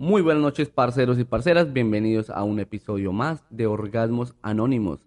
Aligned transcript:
Muy 0.00 0.22
buenas 0.22 0.42
noches, 0.42 0.70
parceros 0.70 1.18
y 1.18 1.24
parceras. 1.24 1.74
Bienvenidos 1.74 2.30
a 2.30 2.42
un 2.42 2.58
episodio 2.58 3.12
más 3.12 3.44
de 3.50 3.66
Orgasmos 3.66 4.34
Anónimos. 4.40 5.04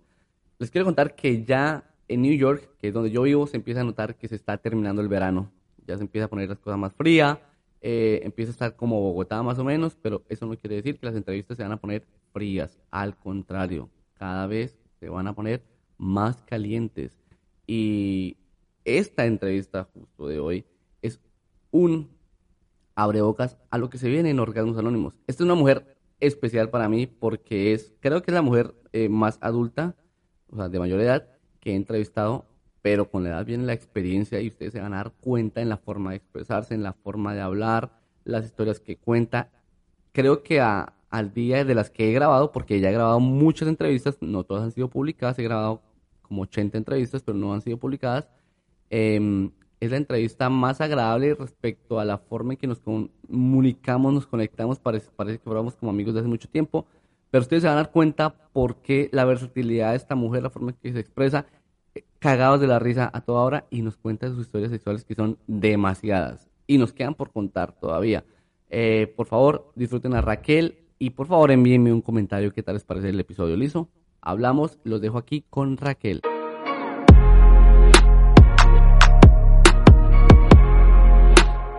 Les 0.60 0.70
quiero 0.70 0.86
contar 0.86 1.16
que 1.16 1.44
ya 1.44 1.84
en 2.08 2.22
New 2.22 2.38
York, 2.38 2.70
que 2.80 2.90
es 2.90 2.94
donde 2.94 3.10
yo 3.10 3.24
vivo, 3.24 3.48
se 3.48 3.58
empieza 3.58 3.82
a 3.82 3.86
notar 3.86 4.16
que 4.16 4.28
se 4.28 4.36
está 4.36 4.60
terminando 4.60 5.02
el 5.02 5.08
verano. 5.08 5.50
Ya 5.88 5.98
se 5.98 6.04
empieza 6.04 6.26
a 6.26 6.30
poner 6.30 6.48
las 6.48 6.60
cosas 6.60 6.78
más 6.78 6.94
frías, 6.94 7.40
eh, 7.82 8.22
empieza 8.24 8.52
a 8.52 8.54
estar 8.54 8.76
como 8.76 9.02
Bogotá 9.02 9.42
más 9.42 9.58
o 9.58 9.64
menos, 9.64 9.98
pero 10.00 10.22
eso 10.30 10.46
no 10.46 10.56
quiere 10.58 10.76
decir 10.76 11.00
que 11.00 11.08
las 11.08 11.16
entrevistas 11.16 11.58
se 11.58 11.64
van 11.64 11.72
a 11.72 11.78
poner 11.78 12.06
frías. 12.32 12.78
Al 12.92 13.18
contrario, 13.18 13.90
cada 14.14 14.46
vez 14.46 14.78
se 15.00 15.10
van 15.10 15.26
a 15.26 15.34
poner 15.34 15.64
más 15.98 16.44
calientes. 16.44 17.18
Y 17.66 18.38
esta 18.86 19.26
entrevista 19.26 19.86
justo 19.92 20.28
de 20.28 20.40
hoy 20.40 20.66
es 21.02 21.20
un 21.72 22.10
abrebocas 22.96 23.58
a 23.70 23.78
lo 23.78 23.90
que 23.90 23.98
se 23.98 24.10
viene 24.10 24.30
en 24.30 24.40
Orgasmos 24.40 24.78
Anónimos. 24.78 25.16
Esta 25.28 25.44
es 25.44 25.46
una 25.46 25.56
mujer 25.56 25.98
especial 26.20 26.70
para 26.70 26.90
mí 26.90 27.08
porque 27.08 27.74
es, 27.74 27.94
creo 28.00 28.22
que 28.22 28.32
es 28.32 28.36
la 28.36 28.42
mujer 28.42 28.74
eh, 28.94 29.10
más 29.10 29.38
adulta, 29.42 29.96
o 30.50 30.56
sea, 30.56 30.70
de 30.70 30.80
mayor 30.80 31.00
edad, 31.02 31.28
que 31.60 31.72
he 31.72 31.76
entrevistado, 31.76 32.46
pero 32.82 33.10
con 33.10 33.24
la 33.24 33.30
edad 33.30 33.46
viene 33.46 33.66
la 33.66 33.74
experiencia 33.74 34.42
y 34.42 34.48
ustedes 34.48 34.74
se 34.74 34.82
van 34.82 34.94
a 34.94 34.98
dar 34.98 35.14
cuenta 35.20 35.62
en 35.62 35.70
la 35.70 35.78
forma 35.78 36.12
de 36.12 36.18
expresarse, 36.18 36.74
en 36.74 36.84
la 36.84 36.94
forma 36.94 37.34
de 37.34 37.42
hablar, 37.42 38.00
las 38.24 38.46
historias 38.46 38.80
que 38.80 38.98
cuenta. 38.98 39.50
Creo 40.12 40.44
que 40.44 40.62
al 40.62 41.34
día 41.34 41.66
de 41.66 41.76
las 41.76 41.90
que 41.90 42.10
he 42.10 42.14
grabado, 42.14 42.52
porque 42.52 42.80
ya 42.80 42.90
he 42.90 42.94
grabado 42.94 43.20
muchas 43.20 43.68
entrevistas, 43.68 44.18
no 44.22 44.44
todas 44.44 44.64
han 44.64 44.72
sido 44.72 44.90
publicadas, 44.90 45.40
he 45.40 45.44
grabado 45.44 45.82
como 46.22 46.44
80 46.44 46.78
entrevistas, 46.78 47.24
pero 47.24 47.38
no 47.38 47.54
han 47.54 47.62
sido 47.62 47.78
publicadas. 47.78 48.28
Eh, 48.90 49.50
es 49.84 49.92
la 49.92 49.98
entrevista 49.98 50.50
más 50.50 50.80
agradable 50.80 51.36
respecto 51.36 52.00
a 52.00 52.06
la 52.06 52.18
forma 52.18 52.54
en 52.54 52.58
que 52.58 52.68
nos 52.68 52.80
comunicamos, 52.80 54.14
nos 54.14 54.26
conectamos, 54.26 54.80
parece, 54.80 55.10
que 55.10 55.40
fuéramos 55.40 55.76
como 55.76 55.92
amigos 55.92 56.14
de 56.14 56.22
hace 56.22 56.30
mucho 56.30 56.48
tiempo, 56.48 56.86
pero 57.30 57.42
ustedes 57.42 57.64
se 57.64 57.68
van 57.68 57.78
a 57.78 57.82
dar 57.82 57.92
cuenta 57.92 58.34
por 58.54 58.78
qué 58.78 59.10
la 59.12 59.26
versatilidad 59.26 59.92
de 59.92 59.98
esta 59.98 60.16
mujer, 60.16 60.44
la 60.44 60.50
forma 60.50 60.72
en 60.72 60.78
que 60.82 60.94
se 60.94 61.00
expresa, 61.00 61.48
eh, 61.96 62.04
cagados 62.20 62.62
de 62.62 62.68
la 62.68 62.80
risa 62.80 63.12
a 63.14 63.22
toda 63.22 63.44
hora 63.44 63.66
y 63.72 63.82
nos 63.82 63.98
cuenta 63.98 64.30
sus 64.30 64.46
historias 64.46 64.72
sexuales 64.72 65.04
que 65.04 65.16
son 65.16 65.38
demasiadas 65.48 66.48
y 66.66 66.78
nos 66.78 66.94
quedan 66.94 67.16
por 67.16 67.32
contar 67.32 67.74
todavía. 67.74 68.24
Eh, 68.70 69.14
por 69.18 69.28
favor, 69.28 69.74
disfruten 69.76 70.14
a 70.14 70.22
Raquel 70.22 70.78
y 70.98 71.10
por 71.10 71.28
favor 71.28 71.52
envíenme 71.52 71.92
un 71.92 72.02
comentario 72.02 72.54
qué 72.54 72.64
tal 72.64 72.76
les 72.76 72.86
parece 72.86 73.10
el 73.10 73.20
episodio. 73.20 73.58
¿Listo? 73.58 73.90
Hablamos, 74.22 74.80
los 74.86 75.02
dejo 75.02 75.18
aquí 75.18 75.44
con 75.50 75.76
Raquel. 75.76 76.22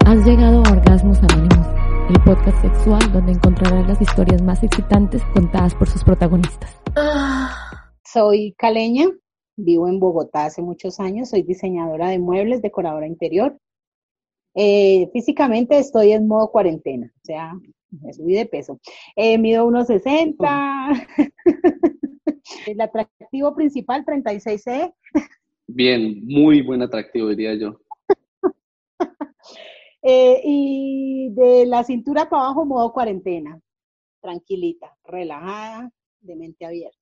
Has 0.06 0.22
llegado 0.27 0.62
a 0.62 0.70
Orgasmos 0.70 1.19
Anónimos, 1.22 1.66
el 2.10 2.22
podcast 2.24 2.60
sexual 2.60 3.00
donde 3.10 3.33
encontrarás 3.33 3.88
las 3.88 4.02
historias 4.02 4.42
más 4.42 4.62
excitantes 4.62 5.22
contadas 5.33 5.74
por 5.74 5.88
sus 5.88 6.05
protagonistas. 6.05 6.78
Soy 8.05 8.55
caleña, 8.58 9.06
vivo 9.56 9.88
en 9.88 9.98
Bogotá 9.98 10.44
hace 10.44 10.60
muchos 10.60 11.00
años, 11.00 11.30
soy 11.30 11.42
diseñadora 11.42 12.10
de 12.10 12.19
muebles, 12.19 12.60
decoradora 12.60 13.06
interior. 13.06 13.58
Eh, 14.55 15.08
físicamente 15.14 15.78
estoy 15.78 16.12
en 16.12 16.28
modo 16.28 16.50
cuarentena, 16.50 17.10
o 17.16 17.25
sea, 17.25 17.55
me 17.91 18.12
subí 18.12 18.34
de 18.34 18.44
peso. 18.44 18.80
Eh, 19.16 19.38
mido 19.38 19.66
1,60. 19.66 21.06
El 22.66 22.80
atractivo 22.80 23.55
principal, 23.55 24.05
36C. 24.05 24.92
Bien, 25.66 26.27
muy 26.27 26.60
buen 26.60 26.82
atractivo, 26.82 27.28
diría 27.30 27.55
yo. 27.55 27.80
Eh, 30.06 30.42
y 30.44 31.30
de 31.30 31.64
la 31.64 31.83
cintura 31.83 32.28
para 32.28 32.44
abajo, 32.44 32.66
modo 32.66 32.92
cuarentena. 32.92 33.58
Tranquilita, 34.20 34.94
relajada, 35.02 35.91
de 36.20 36.36
mente 36.36 36.66
abierta. 36.66 36.98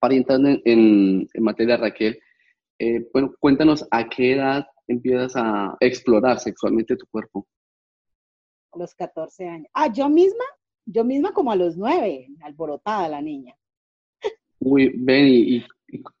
Para 0.00 0.14
entrar 0.14 0.40
en, 0.40 1.28
en, 1.30 1.42
materia, 1.42 1.76
Raquel, 1.76 2.18
eh, 2.78 3.06
bueno, 3.12 3.34
cuéntanos 3.38 3.86
a 3.90 4.08
qué 4.08 4.32
edad 4.32 4.66
empiezas 4.86 5.36
a 5.36 5.76
explorar 5.80 6.38
sexualmente 6.38 6.96
tu 6.96 7.06
cuerpo. 7.10 7.46
A 8.72 8.78
los 8.78 8.94
14 8.94 9.46
años. 9.46 9.68
Ah, 9.74 9.92
yo 9.92 10.08
misma, 10.08 10.44
yo 10.86 11.04
misma 11.04 11.32
como 11.32 11.52
a 11.52 11.56
los 11.56 11.76
9, 11.76 12.28
alborotada 12.40 13.08
la 13.08 13.20
niña. 13.20 13.54
Uy, 14.58 14.90
ven, 14.96 15.26
¿y, 15.28 15.66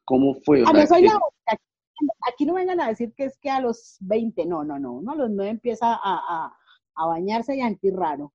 cómo 0.04 0.34
fue? 0.44 0.62
Ah, 0.66 0.72
no 0.74 0.86
soy 0.86 1.02
la 1.02 1.18
aquí 2.30 2.46
no 2.46 2.54
vengan 2.54 2.80
a 2.80 2.88
decir 2.88 3.12
que 3.14 3.24
es 3.24 3.38
que 3.38 3.50
a 3.50 3.60
los 3.60 3.96
20, 4.00 4.46
no, 4.46 4.64
no, 4.64 4.78
no, 4.78 4.92
uno 4.94 5.12
a 5.12 5.16
los 5.16 5.30
9 5.30 5.50
empieza 5.50 5.94
a, 5.94 5.98
a, 6.02 6.56
a 6.94 7.06
bañarse 7.06 7.56
y 7.56 7.60
a 7.60 7.68
sentir 7.68 7.94
raro. 7.94 8.32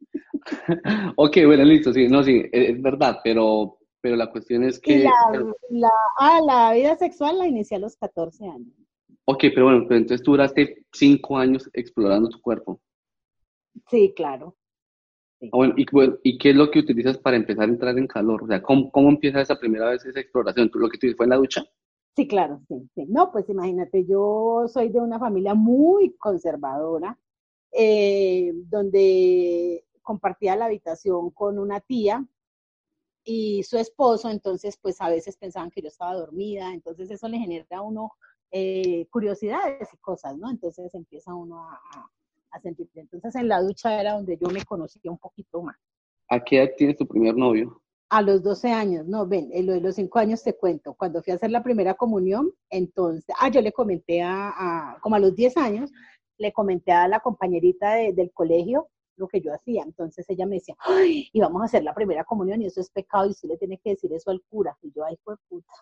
ok, 1.16 1.36
bueno, 1.46 1.64
listo, 1.64 1.92
sí, 1.92 2.08
no, 2.08 2.22
sí, 2.22 2.44
es 2.52 2.80
verdad, 2.80 3.20
pero, 3.22 3.78
pero 4.00 4.16
la 4.16 4.30
cuestión 4.30 4.64
es 4.64 4.78
que... 4.78 5.04
La, 5.04 5.12
la, 5.70 5.90
ah, 6.18 6.40
la 6.46 6.74
vida 6.74 6.96
sexual 6.96 7.38
la 7.38 7.46
inicié 7.46 7.76
a 7.76 7.80
los 7.80 7.96
14 7.96 8.44
años. 8.44 8.74
Ok, 9.24 9.44
pero 9.54 9.64
bueno, 9.64 9.84
pero 9.86 10.00
entonces 10.00 10.24
tú 10.24 10.32
duraste 10.32 10.84
5 10.92 11.36
años 11.36 11.68
explorando 11.72 12.28
tu 12.28 12.40
cuerpo. 12.40 12.80
Sí, 13.88 14.12
claro. 14.16 14.56
Sí. 15.40 15.50
Ah, 15.52 15.56
bueno, 15.56 15.74
y, 15.76 15.86
y, 16.22 16.38
qué 16.38 16.50
es 16.50 16.56
lo 16.56 16.70
que 16.70 16.80
utilizas 16.80 17.18
para 17.18 17.36
empezar 17.36 17.64
a 17.64 17.72
entrar 17.72 17.96
en 17.96 18.06
calor? 18.06 18.42
O 18.42 18.46
sea, 18.46 18.60
¿cómo, 18.62 18.90
cómo 18.90 19.10
empieza 19.10 19.40
esa 19.40 19.58
primera 19.58 19.90
vez 19.90 20.04
esa 20.04 20.18
exploración? 20.18 20.70
¿Tú, 20.70 20.78
¿Lo 20.78 20.88
que 20.88 20.98
tú 20.98 21.06
fue 21.16 21.26
en 21.26 21.30
la 21.30 21.36
ducha? 21.36 21.64
Sí, 22.16 22.26
claro, 22.26 22.60
sí, 22.68 22.88
sí. 22.94 23.06
No, 23.08 23.30
pues 23.30 23.48
imagínate, 23.48 24.04
yo 24.04 24.66
soy 24.68 24.88
de 24.88 25.00
una 25.00 25.18
familia 25.18 25.54
muy 25.54 26.16
conservadora, 26.16 27.18
eh, 27.72 28.52
donde 28.54 29.84
compartía 30.02 30.56
la 30.56 30.66
habitación 30.66 31.30
con 31.30 31.58
una 31.58 31.80
tía 31.80 32.26
y 33.24 33.62
su 33.62 33.76
esposo, 33.76 34.30
entonces 34.30 34.78
pues 34.80 35.00
a 35.00 35.10
veces 35.10 35.36
pensaban 35.36 35.70
que 35.70 35.82
yo 35.82 35.88
estaba 35.88 36.14
dormida, 36.14 36.72
entonces 36.72 37.10
eso 37.10 37.28
le 37.28 37.38
genera 37.38 37.66
a 37.70 37.82
uno 37.82 38.12
eh, 38.50 39.06
curiosidades 39.10 39.92
y 39.92 39.96
cosas, 39.98 40.36
¿no? 40.38 40.50
Entonces 40.50 40.94
empieza 40.94 41.34
uno 41.34 41.68
a, 41.68 41.78
a, 42.52 42.60
sentir. 42.60 42.88
Entonces 42.94 43.34
en 43.34 43.48
la 43.48 43.60
ducha 43.60 44.00
era 44.00 44.14
donde 44.14 44.38
yo 44.38 44.48
me 44.48 44.64
conocía 44.64 45.10
un 45.10 45.18
poquito 45.18 45.60
más. 45.60 45.76
¿A 46.30 46.42
qué 46.42 46.62
edad 46.62 46.72
tienes 46.76 46.96
tu 46.96 47.06
primer 47.06 47.36
novio? 47.36 47.82
A 48.10 48.22
los 48.22 48.42
12 48.42 48.70
años, 48.72 49.06
no, 49.06 49.26
ven, 49.26 49.50
en 49.52 49.66
lo 49.66 49.74
de 49.74 49.80
los 49.80 49.96
5 49.96 50.18
años 50.18 50.42
te 50.42 50.56
cuento, 50.56 50.94
cuando 50.94 51.22
fui 51.22 51.32
a 51.32 51.36
hacer 51.36 51.50
la 51.50 51.62
primera 51.62 51.94
comunión, 51.94 52.50
entonces, 52.70 53.34
ah, 53.38 53.50
yo 53.50 53.60
le 53.60 53.72
comenté 53.72 54.22
a, 54.22 54.96
como 55.02 55.16
a 55.16 55.18
los 55.18 55.34
10 55.34 55.56
años, 55.58 55.90
le 56.38 56.52
comenté 56.52 56.92
a 56.92 57.06
la 57.06 57.20
compañerita 57.20 57.94
del 57.94 58.30
colegio 58.32 58.88
lo 59.16 59.28
que 59.28 59.40
yo 59.40 59.52
hacía, 59.52 59.82
entonces 59.82 60.24
ella 60.28 60.46
me 60.46 60.56
decía, 60.56 60.76
ay, 60.78 61.28
y 61.32 61.40
vamos 61.40 61.60
a 61.60 61.64
hacer 61.64 61.82
la 61.82 61.92
primera 61.92 62.24
comunión 62.24 62.62
y 62.62 62.66
eso 62.66 62.80
es 62.80 62.88
pecado 62.90 63.26
y 63.26 63.30
usted 63.30 63.48
le 63.48 63.58
tiene 63.58 63.78
que 63.78 63.90
decir 63.90 64.12
eso 64.12 64.30
al 64.30 64.40
cura, 64.48 64.76
y 64.80 64.92
yo, 64.94 65.04
ay, 65.04 65.18
fue 65.24 65.34
puta. 65.48 65.72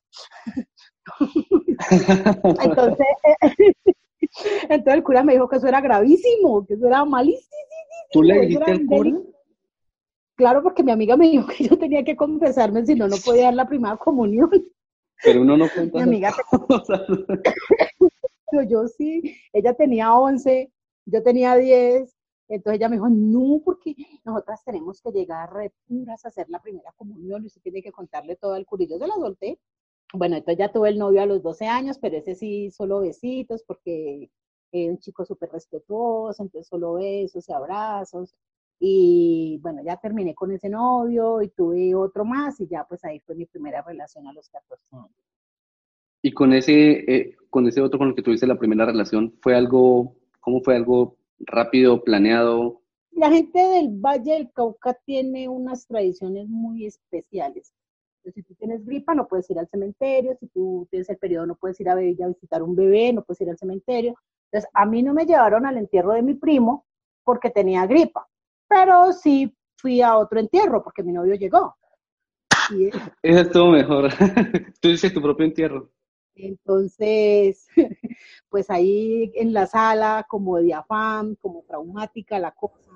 entonces, 2.60 3.06
entonces 4.68 4.94
el 4.94 5.02
cura 5.04 5.22
me 5.22 5.34
dijo 5.34 5.48
que 5.48 5.56
eso 5.56 5.68
era 5.68 5.80
gravísimo, 5.80 6.66
que 6.66 6.74
eso 6.74 6.86
era 6.86 7.04
malísimo. 7.04 7.50
¿Tú 8.10 8.22
le 8.22 8.40
dijiste 8.40 8.70
al 8.70 8.86
cura? 8.86 9.12
Claro, 10.36 10.62
porque 10.62 10.82
mi 10.82 10.92
amiga 10.92 11.16
me 11.16 11.30
dijo 11.30 11.46
que 11.46 11.64
yo 11.64 11.78
tenía 11.78 12.04
que 12.04 12.16
confesarme, 12.16 12.84
si 12.84 12.94
no, 12.94 13.08
no 13.08 13.16
podía 13.24 13.44
dar 13.44 13.54
la 13.54 13.68
primera 13.68 13.96
comunión. 13.96 14.50
Pero 15.22 15.40
uno 15.42 15.56
no 15.56 15.66
cuenta. 15.74 15.96
Mi 15.96 16.02
amiga 16.02 16.34
yo, 18.52 18.62
yo 18.68 18.86
sí, 18.88 19.34
ella 19.52 19.74
tenía 19.74 20.14
11, 20.14 20.70
yo 21.06 21.22
tenía 21.22 21.56
10, 21.56 22.14
entonces 22.48 22.78
ella 22.78 22.88
me 22.88 22.96
dijo, 22.96 23.08
no, 23.08 23.62
porque 23.64 23.94
nosotras 24.24 24.62
tenemos 24.64 25.00
que 25.00 25.10
llegar 25.10 25.50
puras 25.88 26.24
a 26.24 26.28
hacer 26.28 26.48
la 26.48 26.60
primera 26.60 26.92
comunión 26.96 27.42
y 27.42 27.46
usted 27.46 27.62
tiene 27.62 27.82
que 27.82 27.92
contarle 27.92 28.36
todo 28.36 28.52
al 28.52 28.66
curillo. 28.66 28.98
Yo 28.98 29.06
la 29.06 29.14
solté. 29.14 29.58
Bueno, 30.12 30.36
entonces 30.36 30.58
ya 30.58 30.72
tuve 30.72 30.90
el 30.90 30.98
novio 30.98 31.22
a 31.22 31.26
los 31.26 31.42
12 31.42 31.66
años, 31.66 31.98
pero 31.98 32.16
ese 32.16 32.36
sí, 32.36 32.70
solo 32.70 33.00
besitos, 33.00 33.64
porque 33.66 34.30
es 34.70 34.90
un 34.90 34.98
chico 34.98 35.24
súper 35.24 35.50
respetuoso, 35.50 36.42
entonces 36.42 36.68
solo 36.68 36.94
besos 36.94 37.48
y 37.48 37.52
abrazos. 37.52 38.36
Y 38.78 39.58
bueno, 39.62 39.82
ya 39.82 39.96
terminé 39.96 40.34
con 40.34 40.52
ese 40.52 40.68
novio 40.68 41.40
y 41.40 41.48
tuve 41.48 41.94
otro 41.94 42.24
más 42.24 42.60
y 42.60 42.66
ya 42.66 42.84
pues 42.84 43.04
ahí 43.04 43.20
fue 43.20 43.34
mi 43.34 43.46
primera 43.46 43.82
relación 43.82 44.26
a 44.26 44.32
los 44.32 44.48
14 44.50 44.84
años. 44.92 45.10
¿Y 46.22 46.32
con 46.32 46.52
ese, 46.52 47.04
eh, 47.10 47.36
con 47.50 47.66
ese 47.66 47.80
otro 47.80 47.98
con 47.98 48.08
el 48.08 48.14
que 48.14 48.22
tuviste 48.22 48.46
la 48.46 48.58
primera 48.58 48.84
relación, 48.84 49.34
fue 49.40 49.54
algo, 49.54 50.16
cómo 50.40 50.60
fue 50.60 50.76
algo 50.76 51.16
rápido, 51.38 52.02
planeado? 52.02 52.82
La 53.12 53.30
gente 53.30 53.58
del 53.58 53.90
Valle 53.90 54.32
del 54.34 54.52
Cauca 54.52 54.94
tiene 55.04 55.48
unas 55.48 55.86
tradiciones 55.86 56.48
muy 56.48 56.84
especiales. 56.84 57.72
si 58.24 58.42
tú 58.42 58.54
tienes 58.56 58.84
gripa, 58.84 59.14
no 59.14 59.28
puedes 59.28 59.48
ir 59.50 59.58
al 59.58 59.68
cementerio. 59.68 60.36
Si 60.40 60.48
tú 60.48 60.86
tienes 60.90 61.08
el 61.08 61.16
periodo, 61.16 61.46
no 61.46 61.54
puedes 61.54 61.78
ir 61.80 61.88
a, 61.88 61.92
a 61.92 61.96
visitar 61.96 62.62
un 62.62 62.74
bebé, 62.74 63.12
no 63.12 63.22
puedes 63.22 63.40
ir 63.40 63.48
al 63.48 63.56
cementerio. 63.56 64.16
Entonces, 64.50 64.68
a 64.74 64.84
mí 64.84 65.02
no 65.02 65.14
me 65.14 65.24
llevaron 65.24 65.64
al 65.64 65.78
entierro 65.78 66.12
de 66.12 66.22
mi 66.22 66.34
primo 66.34 66.84
porque 67.24 67.50
tenía 67.50 67.86
gripa 67.86 68.28
pero 68.68 69.12
sí 69.12 69.54
fui 69.76 70.02
a 70.02 70.16
otro 70.16 70.40
entierro 70.40 70.82
porque 70.82 71.02
mi 71.02 71.12
novio 71.12 71.34
llegó. 71.34 71.76
Y, 72.70 72.90
Eso 73.22 73.40
estuvo 73.40 73.70
mejor. 73.70 74.10
Tú 74.80 74.88
dices 74.88 75.12
tu 75.12 75.22
propio 75.22 75.46
entierro. 75.46 75.90
Entonces, 76.34 77.66
pues 78.50 78.68
ahí 78.68 79.32
en 79.36 79.54
la 79.54 79.66
sala, 79.66 80.26
como 80.28 80.58
diafam, 80.58 81.34
como 81.36 81.62
traumática 81.62 82.38
la 82.38 82.52
cosa. 82.52 82.90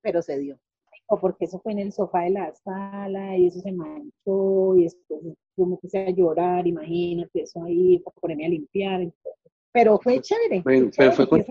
pero 0.00 0.22
se 0.22 0.38
dio. 0.38 0.58
O 1.06 1.18
porque 1.18 1.46
eso 1.46 1.58
fue 1.58 1.72
en 1.72 1.80
el 1.80 1.92
sofá 1.92 2.20
de 2.20 2.30
la 2.30 2.54
sala 2.54 3.36
y 3.36 3.46
eso 3.46 3.60
se 3.60 3.72
manchó 3.72 4.76
y 4.76 4.84
después 4.84 5.20
yo 5.56 5.66
me 5.66 5.76
puse 5.78 5.98
a 5.98 6.10
llorar, 6.10 6.66
imagínate, 6.66 7.42
eso 7.42 7.64
ahí, 7.64 7.98
para 7.98 8.14
ponerme 8.20 8.46
a 8.46 8.48
limpiar. 8.50 9.12
Pero 9.72 9.98
fue 9.98 10.20
chévere. 10.20 10.62
pero 10.96 11.12
fue 11.12 11.28
con, 11.28 11.44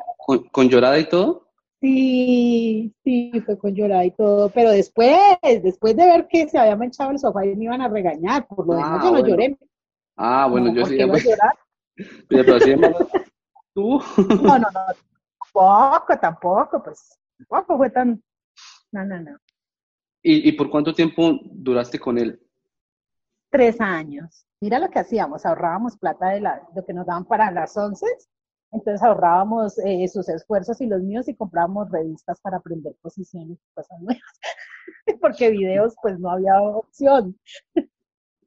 con, 0.52 0.70
llorada 0.70 1.00
y 1.00 1.10
todo. 1.10 1.47
Sí, 1.80 2.92
sí, 3.04 3.32
fue 3.46 3.58
con 3.58 3.76
llorada 3.76 4.04
y 4.04 4.12
todo, 4.12 4.50
pero 4.50 4.72
después, 4.72 5.16
después 5.44 5.96
de 5.96 6.06
ver 6.06 6.28
que 6.28 6.50
se 6.50 6.58
había 6.58 6.76
manchado 6.76 7.12
el 7.12 7.20
sofá, 7.20 7.42
me 7.42 7.64
iban 7.64 7.82
a 7.82 7.88
regañar, 7.88 8.48
por 8.48 8.66
lo 8.66 8.74
demás 8.74 9.04
yo 9.04 9.12
no 9.12 9.18
ah, 9.18 9.28
lloré. 9.28 9.58
Ah, 10.16 10.48
bueno, 10.50 10.74
yo 10.74 10.86
sí. 10.88 10.98
Pues, 11.06 11.28
pero 12.30 12.56
así 12.56 12.76
¿Tú? 13.74 14.02
No, 14.42 14.58
no, 14.58 14.68
no, 14.72 14.82
tampoco, 15.54 16.20
tampoco, 16.20 16.84
pues, 16.84 17.20
tampoco 17.38 17.78
fue 17.78 17.90
tan, 17.92 18.24
no, 18.92 19.06
no, 19.06 19.20
no. 19.20 19.38
¿Y, 20.24 20.50
¿Y 20.50 20.52
por 20.54 20.72
cuánto 20.72 20.96
tiempo 20.96 21.40
duraste 21.44 22.00
con 22.00 22.18
él? 22.18 22.42
Tres 23.52 23.80
años. 23.80 24.48
Mira 24.60 24.80
lo 24.80 24.90
que 24.90 24.98
hacíamos, 24.98 25.46
ahorrábamos 25.46 25.96
plata 25.98 26.30
de 26.30 26.42
la, 26.42 26.68
lo 26.76 26.84
que 26.84 26.94
nos 26.94 27.06
daban 27.06 27.26
para 27.26 27.52
las 27.52 27.78
once, 27.78 28.08
entonces 28.72 29.02
ahorrábamos 29.02 29.78
eh, 29.80 30.08
sus 30.08 30.28
esfuerzos 30.30 30.80
y 30.82 30.88
los 30.88 31.02
míos 31.02 31.28
y 31.28 31.36
comprábamos 31.36 31.90
revistas 31.90 32.40
para 32.42 32.58
aprender 32.58 32.94
posiciones 33.02 33.58
y 33.58 33.74
cosas 33.74 34.00
nuevas, 34.02 34.40
porque 35.22 35.50
videos 35.50 35.96
pues 36.02 36.20
no 36.20 36.32
había 36.32 36.60
opción. 36.62 37.38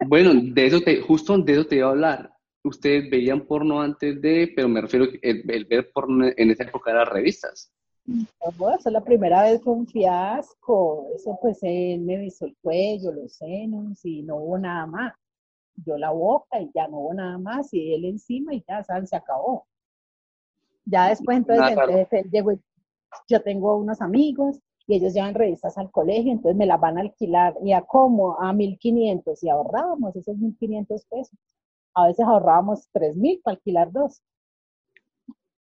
Bueno, 0.06 0.32
de 0.34 0.66
eso 0.66 0.80
te, 0.80 1.00
justo 1.00 1.36
de 1.38 1.52
eso 1.52 1.66
te 1.66 1.76
iba 1.76 1.88
a 1.88 1.90
hablar. 1.90 2.32
Ustedes 2.62 3.10
veían 3.10 3.46
porno 3.46 3.80
antes 3.80 4.20
de, 4.20 4.52
pero 4.54 4.68
me 4.68 4.80
refiero 4.80 5.06
el, 5.22 5.50
el 5.50 5.64
ver 5.64 5.90
porno 5.92 6.26
en 6.36 6.50
esa 6.50 6.64
época 6.64 6.90
eran 6.90 7.06
revistas. 7.06 7.72
No, 8.06 8.74
esa 8.74 8.90
la 8.90 9.02
primera 9.02 9.42
vez 9.42 9.62
fue 9.62 9.72
un 9.74 9.86
fiasco. 9.86 11.08
Eso 11.14 11.38
pues 11.40 11.58
él 11.62 12.00
me 12.00 12.18
besó 12.18 12.46
el 12.46 12.56
cuello, 12.60 13.12
los 13.12 13.34
senos 13.34 14.04
y 14.04 14.22
no 14.22 14.36
hubo 14.36 14.58
nada 14.58 14.86
más. 14.86 15.14
Yo 15.76 15.96
la 15.96 16.10
boca 16.10 16.60
y 16.60 16.70
ya 16.74 16.88
no 16.88 16.98
hubo 16.98 17.14
nada 17.14 17.38
más 17.38 17.72
y 17.72 17.94
él 17.94 18.04
encima 18.04 18.54
y 18.54 18.64
ya, 18.66 18.82
¿saben? 18.84 19.06
Se 19.06 19.16
acabó. 19.16 19.66
Ya 20.84 21.08
después 21.08 21.38
entonces, 21.38 22.08
él 22.10 22.30
llegó, 22.30 22.52
yo 23.28 23.42
tengo 23.42 23.76
unos 23.76 24.00
amigos 24.00 24.58
y 24.86 24.96
ellos 24.96 25.14
llevan 25.14 25.34
revistas 25.34 25.78
al 25.78 25.90
colegio, 25.90 26.32
entonces 26.32 26.56
me 26.56 26.66
las 26.66 26.80
van 26.80 26.98
a 26.98 27.02
alquilar 27.02 27.54
y 27.62 27.72
a 27.72 27.82
cómo, 27.82 28.40
a 28.40 28.52
1500 28.52 29.42
y 29.42 29.48
ahorrábamos 29.48 30.16
esos 30.16 30.36
1500 30.36 31.04
pesos. 31.06 31.38
A 31.94 32.06
veces 32.06 32.26
ahorrábamos 32.26 32.88
3000 32.92 33.40
para 33.42 33.56
alquilar 33.56 33.92
dos. 33.92 34.22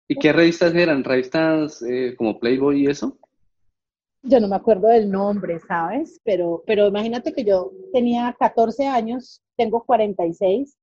¿Y 0.07 0.15
qué 0.15 0.31
revistas 0.31 0.73
eran? 0.73 1.03
¿Revistas 1.03 1.81
eh, 1.81 2.15
como 2.17 2.39
Playboy 2.39 2.83
y 2.83 2.87
eso? 2.87 3.17
Yo 4.23 4.39
no 4.39 4.47
me 4.47 4.55
acuerdo 4.55 4.87
del 4.87 5.11
nombre, 5.11 5.59
¿sabes? 5.59 6.19
Pero, 6.23 6.63
pero 6.65 6.87
imagínate 6.87 7.33
que 7.33 7.43
yo 7.43 7.71
tenía 7.93 8.35
14 8.39 8.87
años, 8.87 9.41
tengo 9.57 9.83
46, 9.83 10.77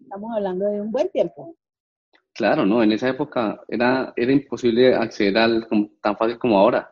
estamos 0.00 0.30
hablando 0.34 0.66
de 0.66 0.80
un 0.80 0.90
buen 0.90 1.08
tiempo. 1.10 1.56
Claro, 2.36 2.66
no, 2.66 2.82
en 2.82 2.92
esa 2.92 3.08
época 3.08 3.62
era, 3.68 4.12
era 4.16 4.32
imposible 4.32 4.94
acceder 4.94 5.38
al 5.38 5.66
tan 6.00 6.16
fácil 6.16 6.38
como 6.38 6.58
ahora. 6.58 6.90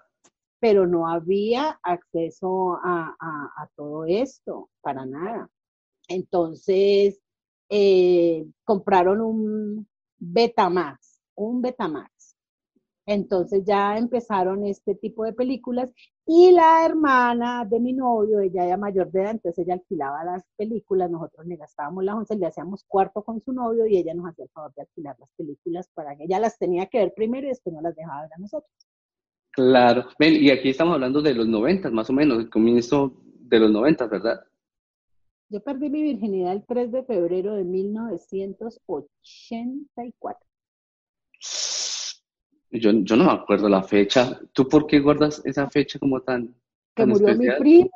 Pero 0.59 0.87
no 0.87 1.07
había 1.07 1.79
acceso 1.83 2.79
a, 2.83 3.15
a, 3.21 3.69
todo 3.77 4.07
esto, 4.07 4.71
para 4.81 5.05
nada. 5.05 5.49
Entonces, 6.09 7.21
eh, 7.69 8.47
compraron 8.65 9.21
un 9.21 9.89
Betamax 10.19 11.15
un 11.37 11.61
Betamax. 11.61 12.11
Entonces 13.07 13.65
ya 13.67 13.99
empezaron 13.99 14.65
este 14.65 14.95
tipo 14.95 15.25
de 15.25 15.35
películas 15.35 15.91
y 16.27 16.53
la 16.53 16.87
hermana 16.87 17.67
de 17.67 17.79
mi 17.79 17.93
novio, 17.93 18.41
ella 18.41 18.65
era 18.65 18.79
mayor 18.79 19.11
de 19.11 19.21
edad, 19.21 19.33
entonces 19.33 19.63
ella 19.65 19.75
alquilaba 19.75 20.25
las 20.25 20.43
películas, 20.57 21.11
nosotros 21.11 21.47
le 21.47 21.57
gastábamos 21.57 22.03
las 22.03 22.15
once, 22.15 22.35
le 22.37 22.47
hacíamos 22.47 22.83
cuarto 22.89 23.23
con 23.23 23.43
su 23.43 23.53
novio 23.53 23.87
y 23.87 23.99
ella 23.99 24.15
nos 24.15 24.31
hacía 24.31 24.47
el 24.47 24.51
favor 24.51 24.73
de 24.75 24.81
alquilar 24.83 25.17
las 25.19 25.29
películas 25.37 25.87
para 25.93 26.17
que 26.17 26.25
ella 26.25 26.39
las 26.39 26.57
tenía 26.59 26.87
que 26.87 26.97
ver 26.99 27.13
primero 27.15 27.47
y 27.47 27.51
después 27.51 27.75
no 27.75 27.83
las 27.83 27.95
dejaba 27.95 28.23
ver 28.23 28.31
a 28.35 28.39
nosotros. 28.39 28.73
Claro, 29.51 30.07
ven, 30.19 30.43
y 30.43 30.49
aquí 30.51 30.71
estamos 30.71 30.95
hablando 30.95 31.21
de 31.21 31.35
los 31.35 31.47
noventas, 31.47 31.93
más 31.93 32.09
o 32.11 32.15
menos, 32.15 32.39
el 32.39 32.49
comienzo 32.49 33.21
de 33.23 33.61
los 33.61 33.71
noventas, 33.71 34.09
¿verdad? 34.09 34.41
Yo 35.51 35.63
perdí 35.63 35.91
mi 35.91 36.03
virginidad 36.03 36.55
el 36.55 36.65
3 36.67 36.91
de 36.91 37.03
febrero 37.05 37.55
de 37.55 37.65
1984. 37.65 40.47
Yo, 42.75 42.91
yo 42.91 43.17
no 43.17 43.25
me 43.25 43.33
acuerdo 43.33 43.69
la 43.69 43.83
fecha. 43.83 44.41
¿Tú 44.53 44.69
por 44.69 44.87
qué 44.87 44.99
guardas 45.01 45.41
esa 45.45 45.71
fecha 45.71 45.99
como 45.99 46.21
tan, 46.21 46.55
que 46.95 47.07
murió 47.07 47.37
mi 47.37 47.49
primo, 47.59 47.91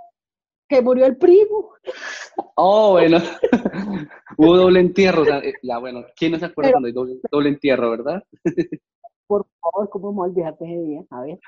que 0.68 0.82
murió 0.82 1.06
el 1.06 1.16
primo. 1.16 1.72
Oh, 2.60 2.92
bueno. 2.92 3.18
Hubo 4.36 4.56
doble 4.56 4.80
entierro. 4.80 5.24
Eh, 5.26 5.54
ya, 5.62 5.78
bueno, 5.78 6.04
¿quién 6.16 6.32
no 6.32 6.38
se 6.38 6.46
acuerda 6.46 6.72
cuando 6.72 6.86
hay 6.88 7.20
doble, 7.30 7.48
entierro, 7.48 7.90
verdad? 7.90 8.22
por 9.26 9.46
favor, 9.60 9.88
¿cómo 9.90 10.12
me 10.12 10.22
olvidaste 10.22 10.64
ese 10.64 10.82
día? 10.82 11.04
A 11.10 11.22
ver. 11.22 11.38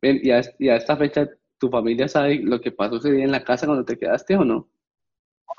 Ven, 0.00 0.20
y 0.22 0.30
a, 0.30 0.76
esta 0.76 0.96
fecha, 0.96 1.28
¿tu 1.58 1.68
familia 1.68 2.08
sabe 2.08 2.40
lo 2.42 2.60
que 2.60 2.72
pasó 2.72 2.96
ese 2.96 3.12
día 3.12 3.24
en 3.24 3.32
la 3.32 3.44
casa 3.44 3.66
cuando 3.66 3.84
te 3.84 3.98
quedaste 3.98 4.36
o 4.36 4.44
no? 4.44 4.68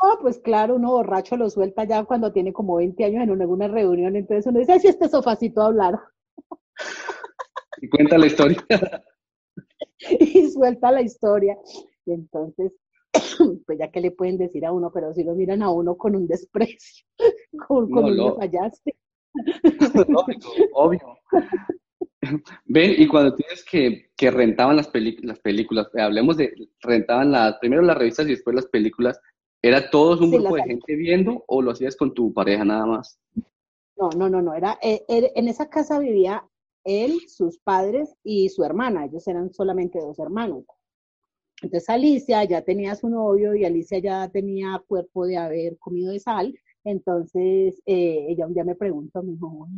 Ah, 0.01 0.18
pues 0.22 0.40
claro, 0.40 0.75
uno 0.75 0.92
borracho 0.92 1.38
lo 1.38 1.50
suelta 1.50 1.84
ya 1.86 2.04
cuando 2.04 2.31
tiene 2.31 2.54
como 2.54 2.75
20 2.78 3.04
años 3.06 3.24
en 3.24 3.42
alguna 3.42 3.68
reunión, 3.68 4.16
entonces 4.16 4.45
uno 4.48 4.60
dice, 4.60 4.80
si 4.80 4.88
este 4.88 5.10
sofacito 5.10 5.62
hablar. 5.62 6.00
Y 7.81 7.90
cuenta 7.90 8.18
la 8.18 8.28
historia. 8.28 8.57
y 10.19 10.50
suelta 10.50 10.92
la 10.92 11.01
historia. 11.01 11.57
Y 12.06 12.13
entonces, 12.13 12.74
pues 13.66 13.80
ya 13.80 13.92
que 13.92 14.01
le 14.01 14.12
pueden 14.12 14.38
decir 14.38 14.66
a 14.66 14.72
uno, 14.72 14.92
pero 14.94 15.13
si 15.13 15.24
lo 15.24 15.36
miran 15.36 15.62
a 15.62 15.72
uno 15.72 15.95
con 15.95 16.16
un 16.16 16.28
desprecio, 16.28 17.06
con, 17.68 17.90
con 17.90 18.06
un 18.06 18.36
fallaste. 18.38 18.95
obvio. 20.74 21.18
Ven, 22.66 22.94
y 22.98 23.07
cuando 23.07 23.36
tienes 23.36 23.66
que, 23.66 24.12
que 24.16 24.31
rentaban 24.31 24.78
las, 24.78 24.90
las 25.22 25.40
películas, 25.40 25.88
hablemos 25.95 26.38
de, 26.38 26.54
rentaban 26.81 27.31
las, 27.31 27.57
primero 27.60 27.81
las 27.81 27.98
revistas 27.98 28.28
y 28.28 28.31
después 28.31 28.56
las 28.56 28.68
películas, 28.68 29.19
¿Era 29.65 29.89
todos 29.89 30.19
un 30.19 30.30
grupo 30.30 30.57
de 30.57 30.63
gente 30.63 30.95
viendo 30.95 31.45
o 31.48 31.62
lo 31.62 31.71
hacías 31.71 31.95
con 31.95 32.13
tu 32.13 32.33
pareja 32.33 32.65
nada 32.65 32.86
más? 32.86 33.18
No, 33.95 34.10
no, 34.10 34.27
no, 34.27 34.42
no. 34.42 34.54
Era, 34.54 34.77
eh, 34.81 35.06
en 35.07 35.48
esa 35.48 35.69
casa 35.69 36.00
vivía 36.00 36.45
él, 36.83 37.18
sus 37.30 37.60
padres 37.60 38.13
y 38.25 38.50
su 38.50 38.65
hermana. 38.65 39.06
Ellos 39.06 39.25
eran 39.25 39.54
solamente 39.54 40.00
dos 40.00 40.19
hermanos. 40.19 40.65
Entonces 41.62 41.87
Alicia 41.90 42.44
ya 42.44 42.61
tenía 42.61 42.94
su 42.95 43.07
novio 43.07 43.56
y 43.56 43.64
Alicia 43.64 43.99
ya 43.99 44.28
tenía 44.28 44.83
cuerpo 44.85 45.26
de 45.26 45.37
haber 45.37 45.78
comido 45.80 46.11
de 46.11 46.19
sal. 46.19 46.54
Entonces 46.83 47.81
eh, 47.85 48.26
ella 48.28 48.47
un 48.47 48.54
día 48.54 48.66
me 48.66 48.76
preguntó, 48.76 49.23
me 49.23 49.31
dijo, 49.31 49.69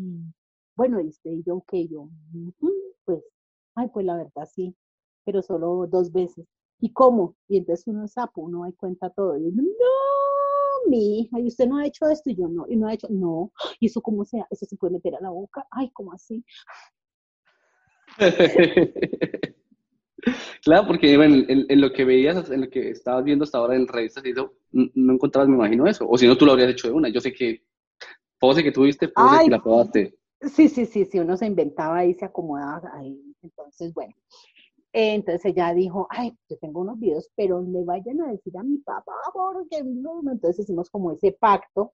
bueno, 0.75 1.00
¿y 1.00 1.09
usted 1.09 1.29
y 1.29 1.43
yo 1.43 1.63
qué? 1.67 1.88
Yo, 1.88 2.09
pues, 3.05 3.24
ay, 3.75 3.88
pues 3.93 4.03
la 4.03 4.17
verdad 4.17 4.50
sí, 4.51 4.75
pero 5.24 5.43
solo 5.43 5.86
dos 5.88 6.12
veces. 6.12 6.48
¿Y 6.85 6.93
cómo? 6.93 7.35
Y 7.47 7.57
entonces 7.57 7.87
uno 7.87 8.05
es 8.05 8.13
sapo, 8.13 8.41
uno 8.41 8.61
da 8.61 8.71
cuenta 8.77 9.09
todo. 9.09 9.35
Y 9.39 9.47
uno, 9.47 9.63
no, 9.63 10.87
mi 10.87 11.21
hija, 11.21 11.39
y 11.39 11.47
usted 11.47 11.65
no 11.65 11.77
ha 11.77 11.87
hecho 11.87 12.07
esto, 12.07 12.29
y 12.29 12.35
yo 12.35 12.47
no, 12.47 12.67
y 12.69 12.75
no 12.75 12.87
ha 12.87 12.93
hecho, 12.93 13.07
no, 13.09 13.51
y 13.79 13.87
eso 13.87 14.03
cómo 14.03 14.23
sea, 14.23 14.45
eso 14.51 14.67
se 14.67 14.77
puede 14.77 14.93
meter 14.93 15.15
a 15.15 15.21
la 15.21 15.31
boca, 15.31 15.65
ay, 15.71 15.89
¿cómo 15.93 16.13
así? 16.13 16.45
claro, 20.63 20.85
porque 20.85 21.11
en, 21.11 21.81
lo 21.81 21.91
que 21.91 22.05
veías, 22.05 22.51
en 22.51 22.61
lo 22.61 22.69
que 22.69 22.91
estabas 22.91 23.23
viendo 23.23 23.45
hasta 23.45 23.57
ahora 23.57 23.75
en 23.75 23.87
revistas 23.87 24.23
no, 24.35 24.51
no 24.93 25.13
encontrabas, 25.13 25.49
me 25.49 25.55
imagino, 25.55 25.87
eso. 25.87 26.07
O 26.07 26.19
si 26.19 26.27
no, 26.27 26.37
tú 26.37 26.45
lo 26.45 26.51
habrías 26.51 26.69
hecho 26.69 26.87
de 26.87 26.93
una. 26.93 27.09
Yo 27.09 27.19
sé 27.19 27.33
que, 27.33 27.65
pose 28.37 28.61
que 28.61 28.71
tuviste, 28.71 29.07
pose 29.07 29.45
que 29.45 29.49
la 29.49 29.63
probaste. 29.63 30.19
Sí, 30.41 30.69
sí, 30.69 30.85
sí, 30.85 31.05
sí, 31.05 31.17
uno 31.17 31.35
se 31.35 31.47
inventaba 31.47 32.05
y 32.05 32.13
se 32.13 32.25
acomodaba 32.25 32.91
ahí. 32.93 33.19
Entonces, 33.41 33.91
bueno, 33.91 34.13
entonces 34.97 35.43
ella 35.45 35.73
dijo, 35.73 36.07
ay, 36.09 36.37
yo 36.49 36.57
tengo 36.57 36.79
unos 36.79 36.97
videos, 36.97 37.29
pero 37.35 37.61
le 37.61 37.83
vayan 37.83 38.21
a 38.21 38.31
decir 38.31 38.57
a 38.57 38.63
mi 38.63 38.77
papá, 38.77 39.11
porque 39.33 39.83
no. 39.83 40.21
Entonces 40.31 40.63
hicimos 40.63 40.89
como 40.89 41.11
ese 41.11 41.33
pacto 41.33 41.91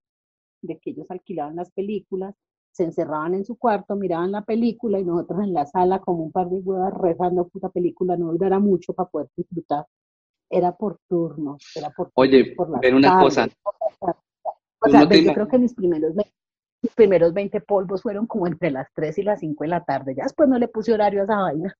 de 0.62 0.78
que 0.78 0.92
ellos 0.92 1.10
alquilaban 1.10 1.56
las 1.56 1.72
películas, 1.72 2.36
se 2.72 2.84
encerraban 2.84 3.34
en 3.34 3.44
su 3.44 3.58
cuarto, 3.58 3.96
miraban 3.96 4.32
la 4.32 4.44
película 4.44 5.00
y 5.00 5.04
nosotros 5.04 5.42
en 5.42 5.52
la 5.52 5.66
sala 5.66 6.00
como 6.00 6.24
un 6.24 6.32
par 6.32 6.48
de 6.50 6.60
huevas 6.60 6.94
rezando 6.94 7.48
puta 7.48 7.70
película, 7.70 8.16
no 8.16 8.36
era 8.40 8.60
mucho 8.60 8.94
para 8.94 9.10
poder 9.10 9.30
disfrutar. 9.36 9.88
Era 10.48 10.76
por 10.76 11.00
turnos, 11.08 11.64
era 11.76 11.90
por 11.90 12.12
Oye, 12.14 12.54
por 12.56 12.70
una 12.70 13.20
cosa. 13.20 13.50
O 14.80 14.90
sea, 14.90 15.10
yo 15.10 15.34
creo 15.34 15.48
que 15.48 15.58
mis 15.58 15.74
primeros, 15.74 16.14
mis 16.14 16.94
primeros 16.94 17.34
20 17.34 17.62
polvos 17.62 18.04
fueron 18.04 18.28
como 18.28 18.46
entre 18.46 18.70
las 18.70 18.88
3 18.94 19.18
y 19.18 19.24
las 19.24 19.40
5 19.40 19.64
de 19.64 19.70
la 19.70 19.84
tarde. 19.84 20.14
Ya 20.16 20.24
después 20.24 20.48
no 20.48 20.60
le 20.60 20.68
puse 20.68 20.94
horario 20.94 21.22
a 21.22 21.24
esa 21.24 21.38
vaina. 21.38 21.76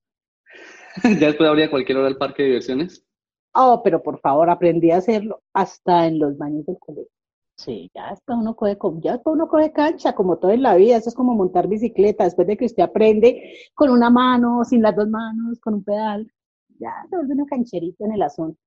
¿Ya 1.20 1.28
después 1.28 1.50
habría 1.50 1.70
cualquier 1.70 1.98
hora 1.98 2.08
al 2.08 2.18
parque 2.18 2.44
de 2.44 2.50
diversiones? 2.50 3.06
Oh, 3.54 3.82
pero 3.84 4.02
por 4.02 4.20
favor, 4.20 4.50
aprendí 4.50 4.92
a 4.92 4.98
hacerlo 4.98 5.42
hasta 5.54 6.08
en 6.08 6.20
los 6.20 6.38
baños 6.38 6.66
del 6.66 6.78
colegio. 6.80 7.12
Sí, 7.58 7.92
ya 7.94 8.10
después 8.10 8.38
uno 8.40 8.56
coge, 8.56 8.78
ya 9.02 9.14
después 9.14 9.36
uno 9.36 9.48
coge 9.48 9.72
cancha, 9.72 10.16
como 10.16 10.38
todo 10.38 10.52
en 10.52 10.64
la 10.64 10.76
vida, 10.76 10.98
eso 10.98 11.10
es 11.10 11.16
como 11.16 11.36
montar 11.36 11.68
bicicleta, 11.68 12.24
después 12.24 12.48
de 12.48 12.58
que 12.58 12.66
usted 12.66 12.82
aprende 12.82 13.54
con 13.76 13.90
una 13.90 14.10
mano, 14.10 14.64
sin 14.64 14.82
las 14.82 14.96
dos 14.96 15.08
manos, 15.10 15.60
con 15.60 15.76
un 15.76 15.84
pedal, 15.84 16.32
ya 16.80 17.06
se 17.10 17.16
vuelve 17.16 17.34
un 17.36 17.46
cancherito 17.46 18.06
en 18.06 18.14
el 18.14 18.22
asunto. 18.24 18.58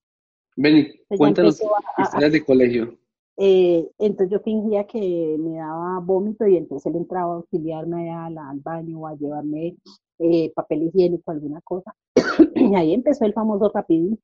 Benny, 0.56 0.92
cuéntanos 1.16 1.60
historias 1.98 2.32
de 2.32 2.44
colegio. 2.44 2.98
Eh, 3.36 3.90
entonces 3.98 4.30
yo 4.30 4.38
fingía 4.40 4.86
que 4.86 5.36
me 5.40 5.56
daba 5.56 5.98
vómito 5.98 6.46
y 6.46 6.56
entonces 6.56 6.86
él 6.86 6.98
entraba 6.98 7.32
a 7.32 7.36
auxiliarme 7.38 8.12
al, 8.12 8.38
al 8.38 8.60
baño 8.60 9.00
o 9.00 9.06
a 9.08 9.16
llevarme 9.16 9.76
eh, 10.18 10.52
papel 10.54 10.84
higiénico, 10.84 11.30
alguna 11.30 11.60
cosa. 11.62 11.94
y 12.54 12.74
ahí 12.74 12.94
empezó 12.94 13.24
el 13.24 13.32
famoso 13.32 13.70
rapidín. 13.72 14.18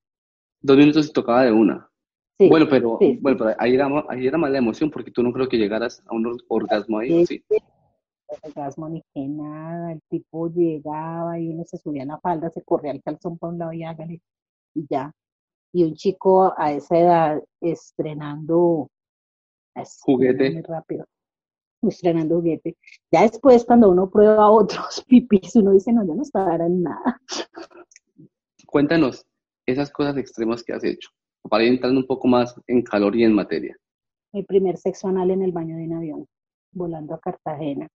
Dos 0.61 0.77
minutos 0.77 1.09
y 1.09 1.13
tocaba 1.13 1.45
de 1.45 1.53
una. 1.53 1.89
bueno, 2.39 2.67
pero, 2.69 2.99
bueno, 3.21 3.39
pero 3.39 3.55
ahí, 3.59 3.75
era, 3.75 3.89
ahí 4.09 4.27
era 4.27 4.39
más 4.39 4.51
la 4.51 4.59
emoción 4.59 4.91
porque 4.91 5.11
tú 5.11 5.23
no 5.23 5.33
creo 5.33 5.49
que 5.49 5.59
llegaras 5.59 6.03
a 6.07 6.15
un 6.15 6.39
orgasmo 6.49 6.99
ahí, 6.99 7.27
¿sí? 7.27 7.43
orgasmo 8.45 8.89
ni 8.89 9.03
que 9.13 9.27
nada, 9.27 9.93
el 9.93 10.01
tipo 10.09 10.49
llegaba 10.49 11.39
y 11.39 11.49
uno 11.49 11.65
se 11.65 11.79
subía 11.79 12.03
en 12.03 12.09
la 12.09 12.21
falda, 12.21 12.51
se 12.51 12.63
corría 12.63 12.93
el 12.93 13.03
calzón 13.03 13.39
por 13.39 13.51
un 13.51 13.59
lado 13.59 13.73
y 13.73 13.83
hágale, 13.83 14.21
y 14.75 14.87
ya. 14.89 15.13
Y 15.73 15.85
un 15.85 15.95
chico 15.95 16.53
a 16.57 16.73
esa 16.73 16.99
edad 16.99 17.43
estrenando 17.61 18.89
juguete. 20.01 20.51
Muy 20.51 20.63
rápido. 20.63 21.07
Estrenando 21.83 22.37
juguete. 22.37 22.77
Ya 23.11 23.23
después, 23.23 23.65
cuando 23.65 23.91
uno 23.91 24.11
prueba 24.11 24.51
otros 24.51 25.05
pipis, 25.07 25.57
uno 25.57 25.73
dice, 25.73 25.93
no, 25.93 26.05
ya 26.07 26.15
no 26.15 26.23
está 26.23 26.55
en 26.57 26.83
nada. 26.83 27.21
Cuéntanos 28.67 29.27
esas 29.67 29.91
cosas 29.91 30.17
extremas 30.17 30.63
que 30.63 30.73
has 30.73 30.85
hecho, 30.85 31.11
para 31.49 31.65
ir 31.65 31.73
entrando 31.73 32.01
un 32.01 32.07
poco 32.07 32.29
más 32.29 32.55
en 32.67 32.83
calor 32.83 33.17
y 33.17 33.25
en 33.25 33.33
materia. 33.33 33.77
Mi 34.33 34.43
primer 34.43 34.77
sexo 34.77 35.09
anal 35.09 35.31
en 35.31 35.43
el 35.43 35.53
baño 35.53 35.77
de 35.77 35.85
un 35.85 35.93
avión, 35.95 36.27
volando 36.73 37.15
a 37.15 37.21
Cartagena. 37.21 37.89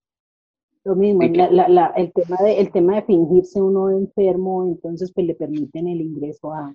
Lo 0.84 0.94
mismo, 0.94 1.22
el, 1.22 1.32
tema 1.32 2.36
de, 2.44 2.60
el 2.60 2.70
tema 2.70 2.94
de 2.94 3.02
fingirse 3.02 3.60
uno 3.60 3.90
enfermo, 3.90 4.64
entonces 4.66 5.12
pues 5.12 5.26
le 5.26 5.34
permiten 5.34 5.88
el 5.88 6.00
ingreso 6.00 6.52
a, 6.52 6.72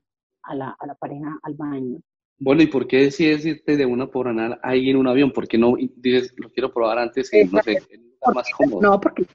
la, 0.53 0.75
a 0.77 0.85
la 0.85 0.95
pareja 0.95 1.39
al 1.43 1.53
baño. 1.53 1.99
Bueno, 2.43 2.63
¿y 2.63 2.67
por 2.67 2.87
qué 2.87 2.97
decides 3.03 3.45
irte 3.45 3.77
de 3.77 3.85
una 3.85 4.07
por 4.07 4.27
anal 4.27 4.59
ahí 4.63 4.89
en 4.89 4.97
un 4.97 5.07
avión? 5.07 5.31
¿Por 5.31 5.47
qué 5.47 5.59
no 5.59 5.75
dices, 5.77 6.33
lo 6.37 6.49
quiero 6.49 6.73
probar 6.73 6.97
antes 6.97 7.29
que, 7.29 7.45
no 7.45 7.61
sé, 7.61 7.77
más 8.33 8.49
cómodo? 8.57 8.81
No, 8.81 8.99
porque 8.99 9.27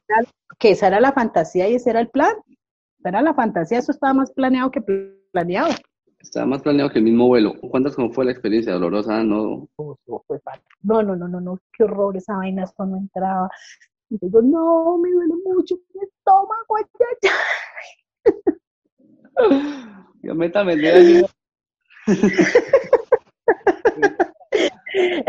que 0.58 0.70
esa 0.72 0.88
era 0.88 0.98
la 0.98 1.12
fantasía 1.12 1.68
y 1.68 1.76
ese 1.76 1.90
era 1.90 2.00
el 2.00 2.08
plan. 2.08 2.34
Esa 2.98 3.10
era 3.10 3.22
la 3.22 3.32
fantasía, 3.32 3.78
eso 3.78 3.92
estaba 3.92 4.12
más 4.12 4.32
planeado 4.32 4.72
que 4.72 4.82
planeado. 5.30 5.70
Estaba 6.18 6.46
más 6.46 6.62
planeado 6.62 6.90
que 6.90 6.98
el 6.98 7.04
mismo 7.04 7.28
vuelo. 7.28 7.54
¿Cuántas 7.70 7.94
cómo 7.94 8.10
fue 8.10 8.24
la 8.24 8.32
experiencia 8.32 8.72
dolorosa? 8.72 9.22
No, 9.22 9.68
no, 9.78 9.96
no, 10.82 11.14
no, 11.14 11.28
no, 11.28 11.40
no, 11.40 11.60
qué 11.78 11.84
horror 11.84 12.16
esa 12.16 12.38
vaina 12.38 12.64
cuando 12.74 12.96
entraba. 12.96 13.48
Y 14.10 14.18
yo, 14.20 14.42
no, 14.42 14.98
me 14.98 15.12
duele 15.12 15.34
mucho 15.44 15.76
mi 15.94 16.02
estómago, 16.02 16.76
Yo 20.22 20.34
métame 20.34 20.72
el 20.72 20.80
dedo 20.82 21.28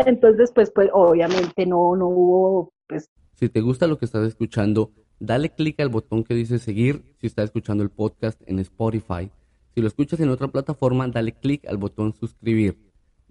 Entonces, 0.06 0.52
pues, 0.54 0.70
pues, 0.70 0.88
obviamente 0.92 1.66
no, 1.66 1.96
no 1.96 2.08
hubo, 2.08 2.72
pues. 2.86 3.10
Si 3.34 3.48
te 3.48 3.60
gusta 3.60 3.86
lo 3.86 3.98
que 3.98 4.04
estás 4.04 4.26
escuchando, 4.26 4.90
dale 5.20 5.50
clic 5.50 5.78
al 5.80 5.88
botón 5.88 6.24
que 6.24 6.34
dice 6.34 6.58
seguir 6.58 7.02
si 7.20 7.26
estás 7.26 7.46
escuchando 7.46 7.82
el 7.82 7.90
podcast 7.90 8.40
en 8.46 8.58
Spotify. 8.58 9.30
Si 9.74 9.80
lo 9.80 9.86
escuchas 9.86 10.20
en 10.20 10.30
otra 10.30 10.48
plataforma, 10.48 11.06
dale 11.08 11.32
clic 11.32 11.66
al 11.68 11.76
botón 11.76 12.12
suscribir. 12.12 12.76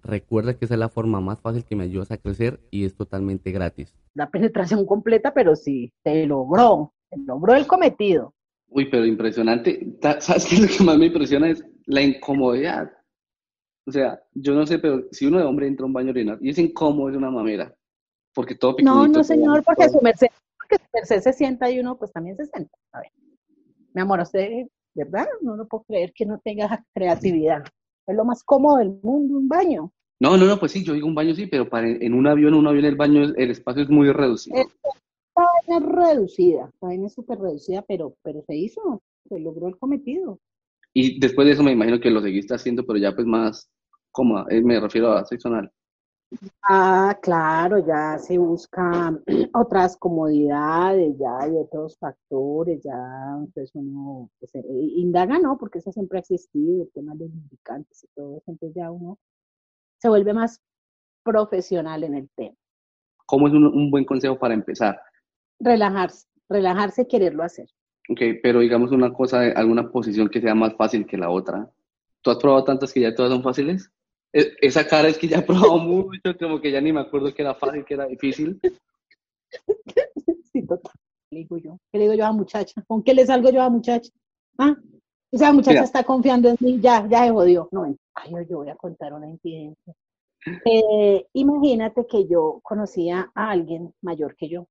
Recuerda 0.03 0.53
que 0.53 0.65
esa 0.65 0.75
es 0.75 0.79
la 0.79 0.89
forma 0.89 1.19
más 1.19 1.41
fácil 1.41 1.65
que 1.65 1.75
me 1.75 1.83
ayudas 1.83 2.11
a 2.11 2.17
crecer 2.17 2.61
y 2.71 2.85
es 2.85 2.95
totalmente 2.95 3.51
gratis. 3.51 3.93
La 4.13 4.29
penetración 4.29 4.85
completa, 4.85 5.33
pero 5.33 5.55
sí, 5.55 5.91
se 6.03 6.25
logró, 6.25 6.93
se 7.09 7.17
logró 7.17 7.55
el 7.55 7.67
cometido. 7.67 8.33
Uy, 8.69 8.89
pero 8.89 9.05
impresionante. 9.05 9.97
¿Sabes 10.19 10.45
qué? 10.45 10.57
Lo 10.57 10.67
que 10.67 10.83
más 10.83 10.97
me 10.97 11.07
impresiona 11.07 11.49
es 11.49 11.63
la 11.85 12.01
incomodidad. 12.01 12.91
O 13.87 13.91
sea, 13.91 14.21
yo 14.33 14.53
no 14.53 14.67
sé, 14.67 14.79
pero 14.79 15.05
si 15.11 15.25
uno 15.25 15.37
de 15.37 15.45
hombre 15.45 15.65
entra 15.65 15.85
a 15.85 15.87
un 15.87 15.93
baño 15.93 16.09
orinal 16.09 16.37
y 16.41 16.49
es 16.49 16.59
incómodo, 16.59 17.09
es 17.09 17.15
una 17.15 17.31
mamera. 17.31 17.73
Porque 18.33 18.53
todo. 18.53 18.75
No, 18.83 19.07
no, 19.07 19.23
señor, 19.23 19.63
porque 19.63 19.87
su 19.87 20.01
merced, 20.01 20.27
porque 20.57 20.83
su 20.83 20.89
merced 20.93 21.21
se 21.21 21.33
sienta 21.33 21.71
y 21.71 21.79
uno 21.79 21.97
pues 21.97 22.11
también 22.11 22.35
se 22.35 22.45
sienta. 22.47 22.77
A 22.91 22.99
ver, 22.99 23.11
mi 23.93 24.01
amor, 24.01 24.19
usted, 24.19 24.67
¿verdad? 24.93 25.25
No 25.41 25.55
lo 25.55 25.67
puedo 25.67 25.85
creer 25.85 26.11
que 26.13 26.25
no 26.25 26.39
tenga 26.43 26.83
creatividad. 26.93 27.63
Es 28.05 28.15
lo 28.15 28.25
más 28.25 28.43
cómodo 28.43 28.77
del 28.77 28.99
mundo, 29.01 29.37
un 29.37 29.47
baño. 29.47 29.93
No, 30.19 30.35
no, 30.35 30.45
no, 30.45 30.59
pues 30.59 30.73
sí, 30.73 30.83
yo 30.83 30.93
digo 30.93 31.07
un 31.07 31.15
baño 31.15 31.33
sí, 31.33 31.47
pero 31.47 31.69
para 31.69 31.87
en 31.87 32.13
un 32.13 32.27
avión, 32.27 32.55
un 32.55 32.67
avión 32.67 32.85
el 32.85 32.95
baño, 32.95 33.21
el 33.35 33.51
espacio 33.51 33.83
es 33.83 33.89
muy 33.89 34.11
reducido. 34.11 34.57
Esta 34.57 34.89
vaina 35.35 35.77
es 35.77 35.95
reducida, 35.95 36.69
esta 36.73 36.87
vaina 36.87 37.07
es 37.07 37.13
súper 37.13 37.39
reducida, 37.39 37.83
pero, 37.83 38.15
pero 38.21 38.41
se 38.41 38.55
hizo, 38.55 39.01
se 39.29 39.39
logró 39.39 39.69
el 39.69 39.77
cometido. 39.77 40.39
Y 40.93 41.19
después 41.19 41.45
de 41.45 41.53
eso 41.53 41.63
me 41.63 41.71
imagino 41.71 41.99
que 41.99 42.09
lo 42.09 42.21
seguiste 42.21 42.55
haciendo, 42.55 42.85
pero 42.85 42.97
ya 42.99 43.13
pues 43.13 43.27
más 43.27 43.69
cómoda, 44.11 44.45
eh, 44.49 44.61
me 44.61 44.79
refiero 44.79 45.11
a 45.11 45.25
sexo 45.25 45.49
Ah, 46.61 47.17
claro, 47.21 47.79
ya 47.85 48.17
se 48.19 48.37
busca 48.37 49.17
otras 49.53 49.95
comodidades, 49.97 51.17
ya 51.17 51.39
hay 51.39 51.51
otros 51.55 51.97
factores, 51.97 52.81
ya 52.83 53.37
entonces 53.37 53.71
uno 53.75 54.29
pues, 54.39 54.53
eh, 54.55 54.63
indaga, 54.67 55.39
¿no? 55.39 55.57
Porque 55.57 55.79
eso 55.79 55.91
siempre 55.91 56.17
ha 56.17 56.21
existido, 56.21 56.83
el 56.83 56.91
tema 56.91 57.13
de 57.15 57.25
los 57.25 57.33
lubricantes 57.33 58.03
y 58.03 58.07
todo 58.13 58.37
eso, 58.37 58.51
entonces 58.51 58.75
ya 58.75 58.91
uno 58.91 59.17
se 59.99 60.09
vuelve 60.09 60.33
más 60.33 60.61
profesional 61.23 62.03
en 62.03 62.15
el 62.15 62.29
tema. 62.35 62.55
¿Cómo 63.25 63.47
es 63.47 63.53
un, 63.53 63.65
un 63.65 63.89
buen 63.89 64.05
consejo 64.05 64.37
para 64.37 64.53
empezar? 64.53 64.99
Relajarse, 65.59 66.27
relajarse 66.49 67.03
y 67.03 67.07
quererlo 67.07 67.43
hacer. 67.43 67.69
Ok, 68.09 68.21
pero 68.41 68.59
digamos 68.59 68.91
una 68.91 69.11
cosa, 69.11 69.41
alguna 69.55 69.89
posición 69.89 70.29
que 70.29 70.41
sea 70.41 70.55
más 70.55 70.75
fácil 70.75 71.05
que 71.05 71.17
la 71.17 71.29
otra. 71.29 71.69
¿Tú 72.21 72.31
has 72.31 72.37
probado 72.37 72.63
tantas 72.63 72.93
que 72.93 73.01
ya 73.01 73.13
todas 73.13 73.31
son 73.31 73.43
fáciles? 73.43 73.91
E, 74.37 74.55
esa 74.61 74.85
cara 74.85 75.07
es 75.07 75.17
que 75.17 75.27
ya 75.27 75.39
he 75.39 75.41
probado 75.41 75.79
mucho, 75.79 76.37
como 76.39 76.61
que 76.61 76.71
ya 76.71 76.79
ni 76.79 76.93
me 76.93 76.99
acuerdo 76.99 77.33
que 77.33 77.41
era 77.41 77.55
fácil, 77.55 77.83
que 77.83 77.95
era 77.95 78.05
difícil. 78.05 78.59
Sí, 80.51 80.61
total. 80.67 80.93
¿Qué 81.29 81.37
digo 81.37 81.57
yo? 81.57 81.79
¿Qué 81.91 81.97
digo 81.97 82.13
yo 82.13 82.23
a 82.23 82.31
muchacha? 82.31 82.83
¿Con 82.87 83.01
qué 83.01 83.15
le 83.15 83.25
salgo 83.25 83.49
yo 83.49 83.63
a 83.63 83.69
muchacha? 83.69 84.11
¿Ah? 84.59 84.75
O 85.31 85.37
sea, 85.37 85.51
muchacha 85.51 85.83
está 85.83 86.03
confiando 86.03 86.49
en 86.49 86.57
mí, 86.59 86.79
ya, 86.79 87.07
ya 87.09 87.25
se 87.25 87.31
jodió. 87.31 87.67
No, 87.71 87.95
ay, 88.13 88.31
yo 88.47 88.57
voy 88.57 88.69
a 88.69 88.75
contar 88.75 89.11
una 89.13 89.27
incidencia. 89.27 89.93
Eh, 90.65 91.25
imagínate 91.33 92.05
que 92.05 92.27
yo 92.27 92.59
conocía 92.61 93.31
a 93.33 93.49
alguien 93.49 93.91
mayor 94.01 94.35
que 94.35 94.49
yo. 94.49 94.67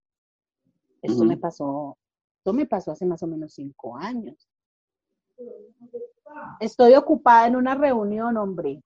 Esto 1.02 1.24
me 1.24 1.36
pasó, 1.36 1.98
esto 2.38 2.52
me 2.52 2.66
pasó 2.66 2.92
hace 2.92 3.04
más 3.04 3.22
o 3.22 3.26
menos 3.26 3.52
cinco 3.52 3.96
años. 3.96 4.48
Estoy 6.60 6.94
ocupada 6.94 7.46
en 7.46 7.56
una 7.56 7.74
reunión, 7.74 8.36
hombre. 8.36 8.82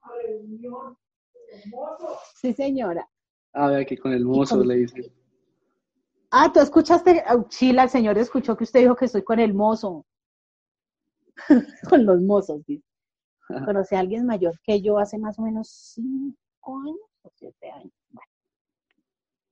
Sí, 2.34 2.52
señora. 2.52 3.08
A 3.52 3.68
ver, 3.68 3.82
aquí 3.82 3.96
con 3.96 4.12
el 4.12 4.24
mozo 4.24 4.62
le 4.62 4.76
dice. 4.76 5.12
Ah, 6.30 6.50
tú 6.52 6.60
escuchaste, 6.60 7.24
Chila, 7.48 7.84
el 7.84 7.90
señor 7.90 8.16
escuchó 8.18 8.56
que 8.56 8.64
usted 8.64 8.80
dijo 8.80 8.94
que 8.94 9.06
estoy 9.06 9.22
con 9.22 9.40
el 9.40 9.52
mozo. 9.52 10.06
con 11.88 12.06
los 12.06 12.20
mozos, 12.20 12.64
dice. 12.66 12.84
Conocí 13.64 13.96
a 13.96 14.00
alguien 14.00 14.26
mayor 14.26 14.54
que 14.62 14.80
yo 14.80 14.98
hace 14.98 15.18
más 15.18 15.36
o 15.38 15.42
menos 15.42 15.68
cinco 15.68 16.78
años 16.86 17.10
o 17.22 17.30
siete 17.34 17.70
años. 17.70 17.92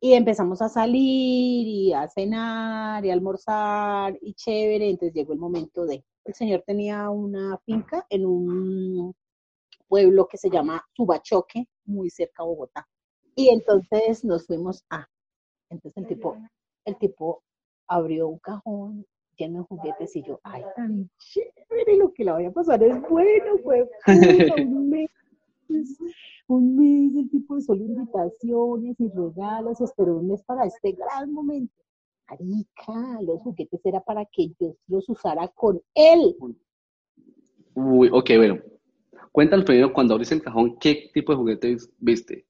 Y 0.00 0.12
empezamos 0.12 0.62
a 0.62 0.68
salir 0.68 1.66
y 1.66 1.92
a 1.92 2.08
cenar 2.08 3.04
y 3.04 3.10
a 3.10 3.12
almorzar 3.12 4.16
y 4.20 4.34
chévere. 4.34 4.90
Entonces 4.90 5.14
llegó 5.14 5.32
el 5.32 5.40
momento 5.40 5.84
de 5.84 6.04
el 6.28 6.34
señor 6.34 6.62
tenía 6.66 7.08
una 7.08 7.56
finca 7.64 8.06
en 8.10 8.26
un 8.26 9.14
pueblo 9.88 10.28
que 10.28 10.36
se 10.36 10.50
llama 10.50 10.84
Subachoque, 10.94 11.66
muy 11.86 12.10
cerca 12.10 12.42
de 12.42 12.48
Bogotá. 12.50 12.86
Y 13.34 13.48
entonces 13.48 14.24
nos 14.24 14.46
fuimos 14.46 14.84
a, 14.90 15.08
entonces 15.70 15.96
el 15.96 16.06
tipo, 16.06 16.36
el 16.84 16.98
tipo 16.98 17.42
abrió 17.86 18.28
un 18.28 18.38
cajón 18.40 19.06
lleno 19.38 19.60
de 19.60 19.64
juguetes 19.64 20.16
y 20.16 20.22
yo, 20.22 20.38
ay, 20.42 20.64
tan 20.76 21.08
chévere, 21.18 21.96
lo 21.96 22.12
que 22.12 22.24
la 22.24 22.34
voy 22.34 22.44
a 22.44 22.52
pasar 22.52 22.82
es 22.82 23.00
bueno, 23.08 23.56
fue 23.64 23.88
un 24.04 24.90
mes, 24.90 25.10
un 26.46 26.76
mes, 26.76 27.16
el 27.16 27.30
tipo 27.30 27.56
de 27.56 27.62
solo 27.62 27.84
invitaciones 27.84 29.00
y 29.00 29.08
regalos, 29.08 29.80
esperó 29.80 30.16
un 30.16 30.28
mes 30.28 30.42
para 30.42 30.66
este 30.66 30.92
gran 30.92 31.32
momento. 31.32 31.72
Marica, 32.28 33.20
los 33.22 33.40
juguetes 33.40 33.80
era 33.84 34.00
para 34.00 34.24
que 34.26 34.48
yo 34.58 34.76
los 34.86 35.08
usara 35.08 35.48
con 35.48 35.80
él. 35.94 36.36
Uy, 37.74 38.08
ok, 38.12 38.30
bueno. 38.36 38.58
Cuéntanos 39.32 39.64
primero, 39.64 39.92
cuando 39.92 40.14
abriste 40.14 40.34
el 40.34 40.42
cajón, 40.42 40.78
¿qué 40.78 41.10
tipo 41.14 41.32
de 41.32 41.38
juguetes 41.38 41.90
viste? 41.98 42.46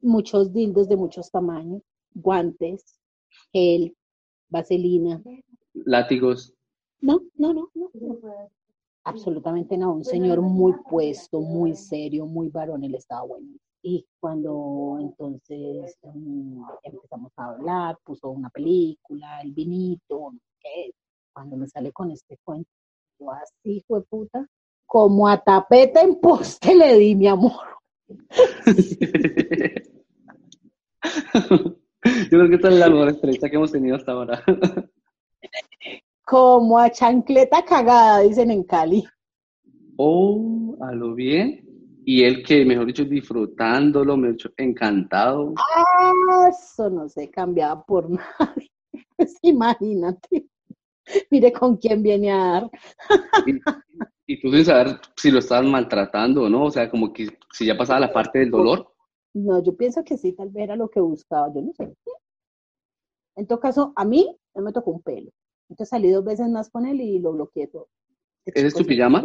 Muchos 0.00 0.52
dildos 0.52 0.88
de 0.88 0.96
muchos 0.96 1.30
tamaños, 1.30 1.82
guantes, 2.14 2.98
gel, 3.52 3.96
vaselina. 4.48 5.22
¿Látigos? 5.74 6.54
No, 7.00 7.20
no, 7.36 7.52
no, 7.52 7.70
no. 7.74 7.90
Absolutamente 9.04 9.78
no. 9.78 9.94
Un 9.94 10.04
señor 10.04 10.40
muy 10.40 10.74
puesto, 10.90 11.40
muy 11.40 11.74
serio, 11.74 12.26
muy 12.26 12.48
varón, 12.48 12.82
él 12.82 12.94
estaba 12.94 13.22
bueno. 13.26 13.46
Y 13.88 14.04
cuando 14.18 14.98
entonces 15.00 15.96
mm, 16.02 16.60
empezamos 16.82 17.30
a 17.36 17.50
hablar, 17.50 17.96
puso 18.02 18.30
una 18.30 18.50
película, 18.50 19.40
el 19.40 19.52
vinito, 19.52 20.32
qué, 20.58 20.90
cuando 21.32 21.56
me 21.56 21.68
sale 21.68 21.92
con 21.92 22.10
este 22.10 22.36
cuento, 22.42 22.68
yo 23.20 23.30
así 23.30 23.84
fue 23.86 24.02
puta, 24.02 24.44
como 24.86 25.28
a 25.28 25.38
tapeta 25.38 26.00
en 26.00 26.18
poste 26.18 26.74
le 26.74 26.98
di 26.98 27.14
mi 27.14 27.28
amor. 27.28 27.52
Yo 32.28 32.28
creo 32.28 32.48
que 32.48 32.56
esta 32.56 32.68
es 32.68 32.74
la 32.74 32.90
mejor 32.90 33.20
que 33.20 33.38
hemos 33.52 33.70
tenido 33.70 33.94
hasta 33.94 34.10
ahora. 34.10 34.42
Como 36.24 36.76
a 36.76 36.90
chancleta 36.90 37.64
cagada, 37.64 38.18
dicen 38.20 38.50
en 38.50 38.64
Cali. 38.64 39.04
Oh, 39.96 40.76
a 40.80 40.92
lo 40.92 41.14
bien. 41.14 41.65
Y 42.08 42.22
él 42.22 42.44
que, 42.44 42.64
mejor 42.64 42.86
dicho, 42.86 43.04
disfrutándolo, 43.04 44.16
me 44.16 44.30
hecho 44.30 44.48
encantado. 44.56 45.54
Ah, 45.58 46.48
eso 46.48 46.88
no 46.88 47.08
se 47.08 47.28
cambiaba 47.28 47.84
por 47.84 48.08
nadie. 48.38 48.70
Pues 49.16 49.36
imagínate. 49.42 50.46
Mire 51.32 51.52
con 51.52 51.76
quién 51.76 52.04
viene 52.04 52.30
a 52.30 52.36
dar. 52.36 52.70
Y, 53.44 53.58
y 54.24 54.40
tú 54.40 54.52
sin 54.52 54.64
saber 54.64 55.00
si 55.16 55.32
lo 55.32 55.40
estaban 55.40 55.68
maltratando 55.68 56.44
o 56.44 56.48
no, 56.48 56.66
o 56.66 56.70
sea, 56.70 56.88
como 56.88 57.12
que 57.12 57.26
si 57.52 57.66
ya 57.66 57.76
pasaba 57.76 57.98
la 57.98 58.12
parte 58.12 58.38
del 58.38 58.52
dolor. 58.52 58.88
No, 59.34 59.60
yo 59.60 59.76
pienso 59.76 60.04
que 60.04 60.16
sí, 60.16 60.32
tal 60.32 60.50
vez 60.50 60.62
era 60.62 60.76
lo 60.76 60.88
que 60.88 61.00
buscaba, 61.00 61.52
yo 61.52 61.60
no 61.60 61.72
sé. 61.72 61.92
En 63.34 63.48
todo 63.48 63.58
caso, 63.58 63.92
a 63.96 64.04
mí 64.04 64.32
no 64.54 64.62
me 64.62 64.72
tocó 64.72 64.92
un 64.92 65.02
pelo. 65.02 65.32
Entonces 65.68 65.88
salí 65.88 66.12
dos 66.12 66.24
veces 66.24 66.48
más 66.50 66.70
con 66.70 66.86
él 66.86 67.00
y 67.00 67.18
lo 67.18 67.32
bloqueé 67.32 67.66
todo. 67.66 67.88
¿Ese 68.44 68.68
es 68.68 68.74
tu 68.74 68.84
pijama? 68.84 69.24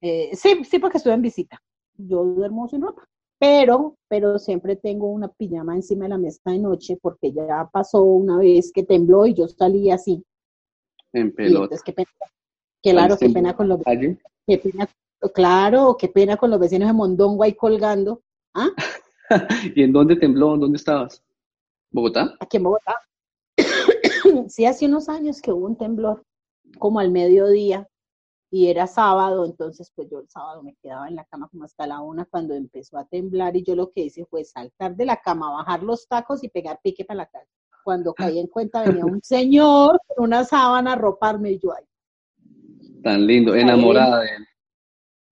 Eh, 0.00 0.30
sí, 0.34 0.64
sí, 0.64 0.80
porque 0.80 0.98
estuve 0.98 1.14
en 1.14 1.22
visita. 1.22 1.62
Yo 1.98 2.24
duermo 2.24 2.68
sin 2.68 2.82
ropa. 2.82 3.06
Pero, 3.38 3.96
pero 4.08 4.38
siempre 4.38 4.76
tengo 4.76 5.08
una 5.08 5.28
pijama 5.28 5.74
encima 5.74 6.04
de 6.04 6.10
la 6.10 6.18
mesa 6.18 6.50
de 6.50 6.58
noche 6.58 6.98
porque 7.00 7.32
ya 7.32 7.68
pasó 7.70 8.02
una 8.02 8.38
vez 8.38 8.72
que 8.72 8.82
tembló 8.82 9.26
y 9.26 9.34
yo 9.34 9.46
salí 9.46 9.90
así. 9.90 10.24
En 11.12 11.34
pelota. 11.34 11.64
entonces, 11.64 11.82
qué 11.84 11.92
pena. 11.92 12.08
Claro, 12.82 13.16
qué 13.18 13.30
pena 13.30 13.54
con 13.54 13.68
los 13.68 13.80
¿Allí? 13.84 14.16
qué 14.46 14.58
pena, 14.58 14.88
claro, 15.34 15.96
qué 15.98 16.08
pena 16.08 16.36
con 16.36 16.50
los 16.50 16.60
vecinos 16.60 16.88
de 16.88 16.92
Mondongo 16.94 17.42
ahí 17.42 17.54
colgando. 17.54 18.22
¿Ah? 18.54 18.70
¿Y 19.74 19.82
en 19.82 19.92
dónde 19.92 20.16
tembló? 20.16 20.56
¿Dónde 20.56 20.76
estabas? 20.76 21.22
¿Bogotá? 21.90 22.34
Aquí 22.40 22.56
en 22.56 22.62
Bogotá. 22.62 22.94
sí, 24.48 24.64
hace 24.64 24.86
unos 24.86 25.08
años 25.08 25.42
que 25.42 25.52
hubo 25.52 25.66
un 25.66 25.76
temblor, 25.76 26.22
como 26.78 27.00
al 27.00 27.10
mediodía, 27.10 27.88
y 28.50 28.68
era 28.68 28.86
sábado, 28.86 29.44
entonces 29.44 29.92
pues 29.94 30.08
yo 30.10 30.20
el 30.20 30.28
sábado 30.28 30.62
me 30.62 30.74
quedaba 30.76 31.08
en 31.08 31.16
la 31.16 31.24
cama 31.24 31.48
como 31.48 31.64
hasta 31.64 31.86
la 31.86 32.00
una 32.00 32.24
cuando 32.24 32.54
empezó 32.54 32.96
a 32.98 33.04
temblar 33.06 33.56
y 33.56 33.62
yo 33.64 33.74
lo 33.74 33.90
que 33.90 34.02
hice 34.02 34.24
fue 34.26 34.44
saltar 34.44 34.94
de 34.96 35.04
la 35.04 35.16
cama, 35.20 35.50
bajar 35.50 35.82
los 35.82 36.06
tacos 36.06 36.42
y 36.44 36.48
pegar 36.48 36.78
pique 36.82 37.04
para 37.04 37.18
la 37.18 37.26
calle. 37.26 37.48
Cuando 37.84 38.14
caí 38.14 38.38
en 38.38 38.46
cuenta 38.48 38.82
venía 38.82 39.04
un 39.04 39.22
señor 39.22 40.00
con 40.08 40.24
una 40.24 40.44
sábana 40.44 40.92
a 40.92 40.96
roparme 40.96 41.52
y 41.52 41.58
yo 41.58 41.72
ahí. 41.72 41.84
Tan 43.02 43.26
lindo, 43.26 43.54
enamorada 43.54 44.20
de 44.20 44.26
él. 44.36 44.46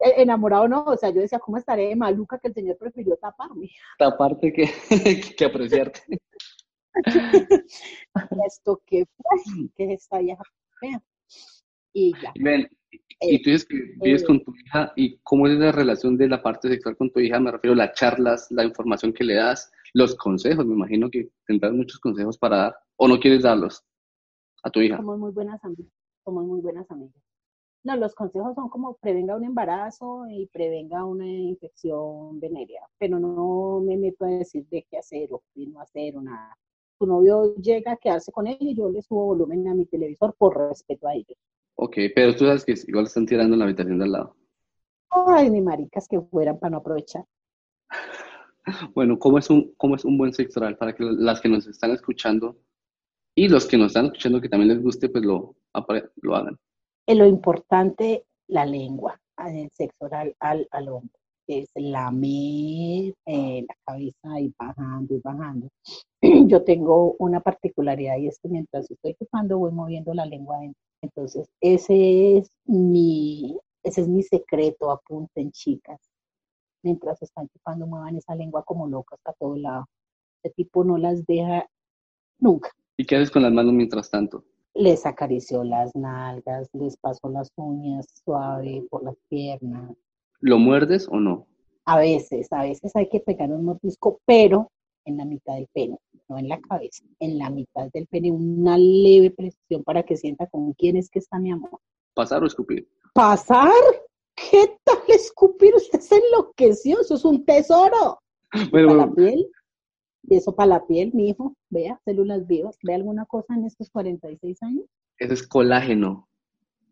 eh, 0.00 0.14
Enamorado 0.18 0.68
no, 0.68 0.84
o 0.84 0.96
sea, 0.96 1.10
yo 1.10 1.20
decía, 1.20 1.38
¿cómo 1.40 1.56
estaré 1.56 1.88
de 1.88 1.96
maluca 1.96 2.38
que 2.38 2.48
el 2.48 2.54
señor 2.54 2.76
prefirió 2.78 3.16
taparme? 3.16 3.70
Esta 3.98 4.16
parte 4.16 4.52
que, 4.52 4.68
que 5.36 5.44
apreciarte. 5.44 6.00
Esto 8.46 8.80
que 8.86 9.04
fue, 9.16 9.68
que 9.74 9.84
es 9.84 10.02
esta 10.02 10.18
vieja 10.18 10.42
fea. 10.78 11.02
Y 11.94 12.12
ya. 12.20 12.32
Y 12.34 12.42
y 13.20 13.42
tú 13.42 13.50
dices 13.50 13.66
que 13.66 13.76
vives 14.02 14.22
eh, 14.22 14.26
con 14.26 14.42
tu 14.42 14.54
hija, 14.54 14.92
¿y 14.96 15.18
cómo 15.18 15.46
es 15.46 15.58
la 15.58 15.72
relación 15.72 16.16
de 16.16 16.28
la 16.28 16.42
parte 16.42 16.68
sexual 16.68 16.96
con 16.96 17.10
tu 17.10 17.20
hija? 17.20 17.40
Me 17.40 17.50
refiero 17.50 17.74
a 17.74 17.76
las 17.76 17.94
charlas, 17.94 18.50
la 18.50 18.64
información 18.64 19.12
que 19.12 19.24
le 19.24 19.34
das, 19.34 19.70
los 19.94 20.14
consejos, 20.16 20.66
me 20.66 20.74
imagino 20.74 21.08
que 21.10 21.30
tendrás 21.46 21.72
muchos 21.72 21.98
consejos 22.00 22.38
para 22.38 22.56
dar, 22.56 22.76
o 22.96 23.08
no 23.08 23.18
quieres 23.18 23.42
darlos 23.42 23.82
a 24.62 24.70
tu 24.70 24.80
hija. 24.80 24.96
Somos 24.96 25.18
muy 25.18 25.32
buenas 25.32 25.62
amigas. 25.64 25.92
Somos 26.24 26.44
muy 26.44 26.60
buenas 26.60 26.90
amigas. 26.90 27.22
No, 27.84 27.96
los 27.96 28.14
consejos 28.14 28.54
son 28.54 28.70
como 28.70 28.96
prevenga 28.96 29.36
un 29.36 29.44
embarazo 29.44 30.24
y 30.30 30.46
prevenga 30.46 31.04
una 31.04 31.26
infección 31.26 32.40
venérea, 32.40 32.80
pero 32.98 33.18
no 33.18 33.80
me 33.80 33.98
meto 33.98 34.24
a 34.24 34.28
decir 34.28 34.66
de 34.70 34.86
qué 34.90 34.96
hacer 34.96 35.28
o 35.32 35.42
qué 35.54 35.66
no 35.66 35.80
hacer 35.80 36.16
o 36.16 36.22
nada. 36.22 36.56
Tu 36.98 37.06
novio 37.06 37.54
llega 37.56 37.92
a 37.92 37.96
quedarse 37.96 38.32
con 38.32 38.46
él 38.46 38.56
y 38.60 38.74
yo 38.74 38.88
le 38.88 39.02
subo 39.02 39.26
volumen 39.26 39.68
a 39.68 39.74
mi 39.74 39.84
televisor 39.84 40.34
por 40.38 40.56
respeto 40.56 41.06
a 41.08 41.14
ellos. 41.14 41.36
Ok, 41.76 41.96
pero 42.14 42.34
tú 42.34 42.46
sabes 42.46 42.64
que 42.64 42.74
igual 42.86 43.04
están 43.04 43.26
tirando 43.26 43.54
en 43.54 43.58
la 43.58 43.64
habitación 43.66 43.98
de 43.98 44.04
al 44.04 44.12
lado. 44.12 44.36
Ay, 45.10 45.50
ni 45.50 45.60
maricas 45.60 46.08
que 46.08 46.20
fueran 46.20 46.58
para 46.58 46.72
no 46.72 46.76
aprovechar. 46.78 47.24
Bueno, 48.94 49.18
¿cómo 49.18 49.36
es 49.36 49.50
un, 49.50 49.74
cómo 49.76 49.94
es 49.94 50.06
un 50.06 50.16
buen 50.16 50.32
sexo 50.32 50.58
oral? 50.58 50.78
Para 50.78 50.94
que 50.94 51.04
las 51.04 51.38
que 51.42 51.50
nos 51.50 51.66
están 51.66 51.90
escuchando 51.90 52.56
y 53.34 53.46
los 53.46 53.66
que 53.66 53.76
nos 53.76 53.88
están 53.88 54.06
escuchando 54.06 54.40
que 54.40 54.48
también 54.48 54.70
les 54.70 54.82
guste, 54.82 55.10
pues 55.10 55.22
lo, 55.22 55.54
lo 56.22 56.34
hagan. 56.34 56.58
En 57.06 57.18
lo 57.18 57.26
importante, 57.26 58.24
la 58.48 58.64
lengua, 58.64 59.20
en 59.36 59.56
el 59.56 59.70
sexo 59.70 60.06
oral 60.06 60.34
al, 60.40 60.66
al 60.70 60.88
hombre, 60.88 61.18
es 61.46 61.68
lamer 61.74 63.14
eh, 63.26 63.66
la 63.68 63.74
cabeza 63.84 64.40
y 64.40 64.52
bajando 64.58 65.14
y 65.14 65.20
bajando. 65.20 65.68
Yo 66.48 66.64
tengo 66.64 67.16
una 67.18 67.40
particularidad 67.40 68.18
y 68.18 68.28
es 68.28 68.38
que 68.38 68.48
mientras 68.48 68.90
estoy 68.90 69.14
chupando 69.14 69.58
voy 69.58 69.72
moviendo 69.72 70.14
la 70.14 70.26
lengua 70.26 70.56
adentro. 70.56 70.80
Entonces, 71.02 71.48
ese 71.60 72.38
es 72.38 72.50
mi, 72.64 73.58
ese 73.82 74.00
es 74.02 74.08
mi 74.08 74.22
secreto, 74.22 74.90
apunten 74.90 75.50
chicas. 75.52 76.00
Mientras 76.82 77.22
están 77.22 77.48
chupando, 77.48 77.86
muevan 77.86 78.16
esa 78.16 78.34
lengua 78.34 78.62
como 78.64 78.86
locas 78.86 79.20
a 79.24 79.32
todo 79.34 79.56
lado. 79.56 79.86
Ese 80.42 80.54
tipo 80.54 80.84
no 80.84 80.98
las 80.98 81.24
deja 81.26 81.66
nunca. 82.38 82.70
¿Y 82.96 83.06
qué 83.06 83.16
haces 83.16 83.30
con 83.30 83.42
las 83.42 83.52
manos 83.52 83.72
mientras 83.72 84.10
tanto? 84.10 84.44
Les 84.74 85.06
acarició 85.06 85.62
las 85.62 85.94
nalgas, 85.94 86.68
les 86.72 86.96
pasó 86.96 87.28
las 87.28 87.50
uñas 87.56 88.06
suave 88.24 88.84
por 88.90 89.04
las 89.04 89.16
piernas. 89.28 89.94
¿Lo 90.44 90.58
muerdes 90.58 91.08
o 91.10 91.18
no? 91.18 91.46
A 91.86 91.98
veces, 91.98 92.52
a 92.52 92.62
veces 92.62 92.94
hay 92.94 93.08
que 93.08 93.20
pegar 93.20 93.50
un 93.50 93.64
mordisco, 93.64 94.20
pero 94.26 94.70
en 95.06 95.16
la 95.16 95.24
mitad 95.24 95.54
del 95.54 95.68
pene, 95.72 95.96
no 96.28 96.36
en 96.38 96.48
la 96.50 96.60
cabeza, 96.60 97.02
en 97.18 97.38
la 97.38 97.48
mitad 97.48 97.88
del 97.94 98.06
pene, 98.06 98.30
una 98.30 98.76
leve 98.76 99.30
presión 99.30 99.82
para 99.84 100.02
que 100.02 100.18
sienta 100.18 100.46
con 100.46 100.74
quién 100.74 100.98
es 100.98 101.08
que 101.08 101.18
está 101.18 101.38
mi 101.38 101.50
amor. 101.50 101.80
¿Pasar 102.12 102.42
o 102.42 102.46
escupir? 102.46 102.86
¿Pasar? 103.14 103.72
¿Qué 104.34 104.76
tal 104.84 104.98
escupir? 105.08 105.74
Usted 105.76 106.00
se 106.00 106.16
enloqueció, 106.16 107.00
eso 107.00 107.14
es 107.14 107.24
un 107.24 107.42
tesoro. 107.46 108.18
Bueno, 108.70 108.88
para 108.88 109.06
la 109.06 109.14
piel, 109.14 109.46
y 110.28 110.36
eso 110.36 110.54
para 110.54 110.66
la 110.68 110.86
piel, 110.86 111.10
mi 111.14 111.30
hijo, 111.30 111.56
vea, 111.70 111.98
células 112.04 112.46
vivas, 112.46 112.76
¿ve 112.82 112.94
alguna 112.94 113.24
cosa 113.24 113.54
en 113.54 113.64
estos 113.64 113.88
46 113.90 114.62
años? 114.62 114.84
ese 115.18 115.32
es 115.34 115.46
colágeno. 115.48 116.28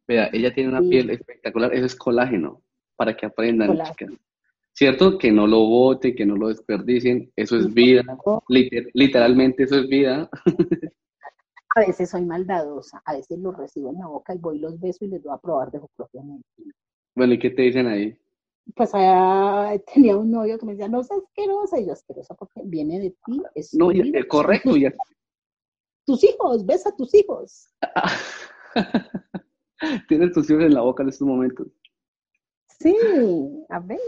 Vea, 0.08 0.30
ella 0.32 0.54
tiene 0.54 0.70
una 0.70 0.80
Sí. 0.80 0.88
piel 0.88 1.10
espectacular, 1.10 1.74
eso 1.74 1.84
es 1.86 1.94
colágeno, 1.96 2.62
para 2.96 3.16
que 3.16 3.26
aprendan, 3.26 3.68
Colágeno. 3.68 4.12
chicas. 4.12 4.26
¿Cierto? 4.74 5.18
Que 5.18 5.30
no 5.30 5.46
lo 5.46 5.58
boten, 5.66 6.14
que 6.14 6.24
no 6.24 6.34
lo 6.34 6.48
desperdicien, 6.48 7.30
eso 7.36 7.58
es 7.58 7.72
vida, 7.74 8.02
liter- 8.48 8.88
literalmente 8.94 9.64
eso 9.64 9.76
es 9.78 9.86
vida. 9.88 10.30
A 11.76 11.80
veces 11.80 12.08
soy 12.10 12.24
maldadosa, 12.24 13.02
a 13.04 13.14
veces 13.14 13.38
los 13.38 13.54
recibo 13.56 13.90
en 13.90 13.98
la 13.98 14.06
boca 14.06 14.34
y 14.34 14.38
voy 14.38 14.56
y 14.56 14.60
los 14.60 14.80
beso 14.80 15.04
y 15.04 15.08
les 15.08 15.22
doy 15.22 15.32
a 15.34 15.38
probar 15.38 15.70
de 15.70 15.78
su 15.80 15.88
propia 15.94 16.22
mente. 16.22 16.46
Bueno, 17.14 17.34
¿y 17.34 17.38
qué 17.38 17.50
te 17.50 17.62
dicen 17.62 17.86
ahí? 17.86 18.16
Pues 18.74 18.90
ah, 18.94 19.74
tenía 19.92 20.16
un 20.16 20.30
novio 20.30 20.58
que 20.58 20.64
me 20.64 20.72
decía, 20.72 20.88
no 20.88 21.02
seas 21.02 21.20
asquerosa, 21.22 21.78
y 21.78 21.86
yo 21.86 21.92
asquerosa 21.92 22.34
porque 22.34 22.62
viene 22.64 22.98
de 22.98 23.10
ti, 23.26 23.42
es 23.54 23.74
No, 23.74 23.92
ya- 23.92 24.02
vida, 24.04 24.20
correcto, 24.26 24.74
ya. 24.76 24.92
tus 26.06 26.24
hijos, 26.24 26.64
besa 26.64 26.88
a 26.88 26.96
tus 26.96 27.14
hijos. 27.14 27.68
Tienes 30.08 30.32
tus 30.32 30.48
hijos 30.50 30.62
en 30.62 30.74
la 30.74 30.80
boca 30.80 31.02
en 31.02 31.10
estos 31.10 31.28
momentos. 31.28 31.66
Sí, 32.82 33.64
a 33.68 33.78
ver, 33.80 33.98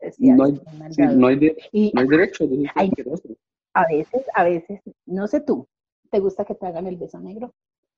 decía, 0.00 0.34
No 0.36 0.44
hay, 0.44 0.52
sí, 0.90 1.02
no 1.02 1.26
hay, 1.26 1.36
de- 1.38 1.56
Y 1.72 1.90
no 1.94 2.00
hay 2.02 2.06
derecho 2.08 2.44
de 2.46 2.50
decir 2.56 2.70
Ay. 2.74 2.88
asqueroso. 2.88 3.28
a 3.74 3.86
veces, 3.86 4.22
a 4.34 4.44
veces, 4.44 4.80
no 5.06 5.26
sé 5.26 5.40
tú, 5.40 5.66
¿te 6.10 6.18
gusta 6.20 6.44
que 6.44 6.54
te 6.54 6.66
hagan 6.66 6.86
el 6.86 6.96
beso 6.96 7.18
negro? 7.20 7.52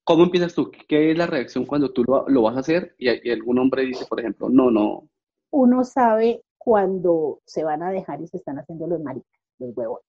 ¿Cómo 0.04 0.24
empiezas 0.24 0.54
tú? 0.54 0.70
¿Qué 0.88 1.10
es 1.12 1.18
la 1.18 1.26
reacción 1.26 1.64
cuando 1.64 1.90
tú 1.90 2.04
lo, 2.04 2.28
lo 2.28 2.42
vas 2.42 2.56
a 2.56 2.60
hacer 2.60 2.94
y, 2.98 3.08
y 3.28 3.32
algún 3.32 3.58
hombre 3.58 3.82
dice, 3.87 4.04
por 4.06 4.20
ejemplo, 4.20 4.48
no, 4.48 4.70
no, 4.70 5.08
Uno 5.50 5.84
sabe 5.84 6.42
cuando 6.58 7.40
se 7.46 7.64
van 7.64 7.82
a 7.82 7.90
dejar 7.90 8.20
y 8.20 8.26
se 8.26 8.37
están 8.38 8.58
haciendo 8.58 8.87
los 8.87 9.00
maricas, 9.00 9.40
los 9.58 9.76
huevos. 9.76 10.00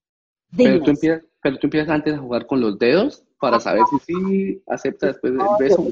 pero 0.55 0.81
tú, 0.81 0.91
empiezas, 0.91 1.23
pero 1.41 1.57
tú 1.59 1.67
empiezas 1.67 1.89
antes 1.89 2.13
a 2.13 2.17
jugar 2.19 2.45
con 2.45 2.61
los 2.61 2.77
dedos 2.79 3.23
para 3.39 3.59
saber 3.59 3.83
si 3.87 3.99
sí 3.99 4.63
acepta 4.67 5.07
después 5.07 5.33
del 5.33 5.47
beso. 5.59 5.83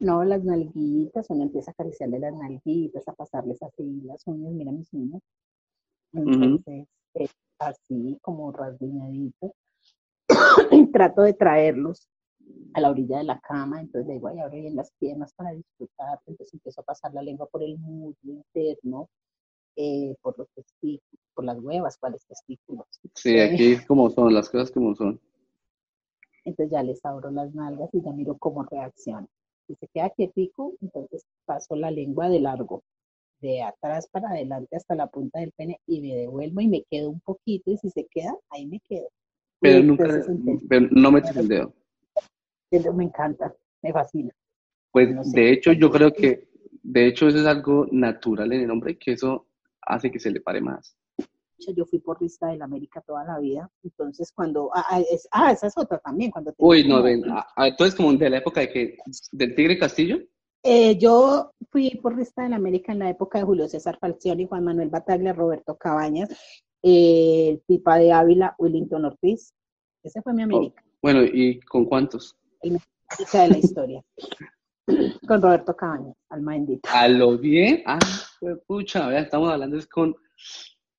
No, 0.00 0.22
las 0.24 0.44
nalguitas, 0.44 1.26
uno 1.28 1.42
empieza 1.42 1.70
a 1.70 1.72
acariciarle 1.72 2.20
las 2.20 2.34
nalguitas, 2.34 3.06
a 3.08 3.14
pasarles 3.14 3.62
así 3.62 4.00
las 4.04 4.24
uñas, 4.26 4.52
mira 4.52 4.70
mis 4.70 4.92
uñas. 4.92 5.20
Entonces, 6.12 6.86
eh, 7.14 7.28
así 7.58 8.18
como 8.22 8.52
rasguñaditos. 8.52 9.52
y 10.70 10.86
trato 10.92 11.22
de 11.22 11.32
traerlos 11.32 12.08
a 12.74 12.80
la 12.80 12.90
orilla 12.90 13.18
de 13.18 13.24
la 13.24 13.40
cama, 13.40 13.80
entonces 13.80 14.06
le 14.06 14.14
digo, 14.14 14.28
ay, 14.28 14.38
abre 14.38 14.60
bien 14.60 14.76
las 14.76 14.92
piernas 14.98 15.32
para 15.34 15.52
disfrutar, 15.52 16.20
entonces 16.26 16.54
empiezo 16.54 16.80
a 16.80 16.84
pasar 16.84 17.12
la 17.12 17.22
lengua 17.22 17.46
por 17.46 17.62
el 17.62 17.76
muslo 17.78 18.14
interno, 18.22 19.08
eh, 19.76 20.14
por 20.22 20.38
los 20.38 20.48
testículos, 20.54 21.20
por 21.34 21.44
las 21.44 21.58
huevas, 21.58 21.96
¿cuáles 21.98 22.24
testículos? 22.26 22.86
Sí, 23.14 23.38
aquí 23.38 23.72
es 23.72 23.86
como 23.86 24.10
son, 24.10 24.32
las 24.32 24.48
cosas 24.48 24.70
como 24.70 24.94
son. 24.94 25.20
Entonces 26.44 26.72
ya 26.72 26.82
les 26.82 27.04
abro 27.04 27.30
las 27.30 27.54
nalgas 27.54 27.90
y 27.92 28.00
ya 28.00 28.12
miro 28.12 28.36
cómo 28.38 28.62
reacciona. 28.64 29.26
Si 29.68 29.74
se 29.74 29.88
queda 29.88 30.08
quietico, 30.10 30.72
entonces 30.80 31.26
paso 31.44 31.76
la 31.76 31.90
lengua 31.90 32.30
de 32.30 32.40
largo, 32.40 32.82
de 33.40 33.62
atrás 33.62 34.08
para 34.10 34.30
adelante 34.30 34.74
hasta 34.74 34.94
la 34.94 35.08
punta 35.08 35.40
del 35.40 35.52
pene 35.52 35.78
y 35.86 36.00
me 36.00 36.16
devuelvo 36.16 36.62
y 36.62 36.68
me 36.68 36.84
quedo 36.90 37.10
un 37.10 37.20
poquito 37.20 37.70
y 37.70 37.76
si 37.76 37.90
se 37.90 38.06
queda, 38.10 38.34
ahí 38.48 38.66
me 38.66 38.80
quedo. 38.80 39.08
Pero 39.60 39.82
nunca, 39.82 40.08
pero 40.68 40.88
no 40.90 41.12
metes 41.12 41.36
el 41.36 41.48
dedo. 41.48 41.74
Me 42.94 43.04
encanta, 43.04 43.54
me 43.82 43.92
fascina. 43.92 44.32
Pues 44.90 45.14
No 45.14 45.22
sé. 45.22 45.38
de 45.38 45.52
hecho 45.52 45.72
yo 45.72 45.90
creo 45.90 46.12
que, 46.12 46.48
de 46.82 47.06
hecho 47.06 47.28
eso 47.28 47.38
es 47.38 47.46
algo 47.46 47.86
natural 47.92 48.50
en 48.52 48.62
el 48.62 48.70
hombre, 48.70 48.96
que 48.96 49.12
eso 49.12 49.48
hace 49.82 50.10
que 50.10 50.18
se 50.18 50.30
le 50.30 50.40
pare 50.40 50.62
más. 50.62 50.97
Yo 51.74 51.84
fui 51.86 51.98
porrista 51.98 52.48
del 52.48 52.62
América 52.62 53.00
toda 53.06 53.24
la 53.24 53.38
vida, 53.38 53.70
entonces 53.82 54.32
cuando, 54.32 54.70
ah, 54.74 54.84
ah, 54.88 55.00
es- 55.00 55.28
ah, 55.32 55.52
esa 55.52 55.66
es 55.66 55.76
otra 55.76 55.98
también, 55.98 56.30
cuando 56.30 56.54
Uy, 56.58 56.86
no, 56.86 57.02
ven, 57.02 57.28
a- 57.30 57.46
a- 57.56 57.68
entonces 57.68 57.94
como 57.94 58.12
de 58.12 58.30
la 58.30 58.38
época 58.38 58.60
de 58.60 58.68
que, 58.70 58.98
del 59.32 59.54
Tigre 59.54 59.78
Castillo, 59.78 60.18
Eh, 60.64 60.98
yo 60.98 61.52
fui 61.70 61.88
porrista 62.02 62.42
del 62.42 62.52
América 62.52 62.90
en 62.92 62.98
la 62.98 63.08
época 63.10 63.38
de 63.38 63.44
Julio 63.44 63.68
César 63.68 63.96
Falcioni, 64.00 64.44
Juan 64.46 64.64
Manuel 64.64 64.88
Bataglia, 64.90 65.32
Roberto 65.32 65.76
Cabañas, 65.76 66.30
eh, 66.82 67.50
el 67.50 67.60
Pipa 67.60 67.96
de 67.96 68.12
Ávila, 68.12 68.54
Willington 68.58 69.04
Ortiz, 69.04 69.52
ese 70.02 70.20
fue 70.20 70.32
mi 70.34 70.42
América, 70.42 70.82
bueno, 71.00 71.22
¿y 71.22 71.60
con 71.60 71.84
cuántos? 71.86 72.36
América 72.62 73.42
de 73.42 73.48
la 73.48 73.58
historia, 73.58 74.04
con 75.28 75.40
Roberto 75.42 75.76
Cabañas, 75.76 76.16
alma 76.28 76.52
bendita. 76.52 76.88
A 76.92 77.08
lo 77.08 77.38
bien, 77.38 77.82
ah, 77.86 77.98
pucha, 78.66 79.16
estamos 79.18 79.50
hablando 79.50 79.76
es 79.78 79.86
con, 79.86 80.14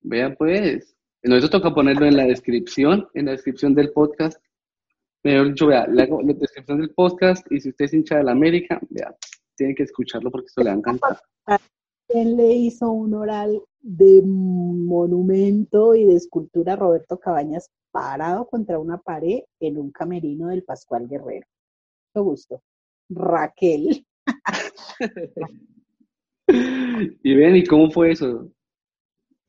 vea 0.02 0.36
pues, 0.36 0.96
no, 1.24 1.36
eso 1.36 1.50
toca 1.50 1.74
ponerlo 1.74 2.06
en 2.06 2.18
la 2.18 2.26
descripción, 2.26 3.08
en 3.14 3.26
la 3.26 3.32
descripción 3.32 3.74
del 3.76 3.92
podcast, 3.92 4.42
mejor 5.24 5.50
dicho, 5.50 5.68
vea, 5.68 5.88
le 5.88 6.04
hago 6.04 6.22
la 6.22 6.34
descripción 6.34 6.80
del 6.80 6.94
podcast 6.94 7.46
y 7.52 7.60
si 7.60 7.70
usted 7.70 7.86
es 7.86 7.94
hincha 7.94 8.18
de 8.18 8.24
la 8.24 8.32
América, 8.32 8.80
vea, 8.90 9.16
tiene 9.56 9.76
que 9.76 9.84
escucharlo 9.84 10.32
porque 10.32 10.48
esto 10.48 10.62
le 10.62 10.70
va 10.70 10.76
a 10.76 10.78
encantar. 10.78 11.20
¿Quién 12.08 12.38
le 12.38 12.54
hizo 12.54 12.90
un 12.90 13.14
oral 13.14 13.62
de 13.82 14.24
monumento 14.26 15.94
y 15.94 16.06
de 16.06 16.16
escultura 16.16 16.74
a 16.74 16.76
Roberto 16.78 17.20
Cabañas 17.20 17.70
parado 17.92 18.48
contra 18.48 18.80
una 18.80 18.98
pared 18.98 19.42
en 19.60 19.78
un 19.78 19.92
camerino 19.92 20.48
del 20.48 20.64
Pascual 20.64 21.08
Guerrero? 21.08 21.46
Mucho 22.16 22.24
gusto. 22.24 22.64
Raquel. 23.10 24.06
Y 27.24 27.36
ven, 27.36 27.56
¿y 27.56 27.64
cómo 27.64 27.92
fue 27.92 28.12
eso? 28.12 28.52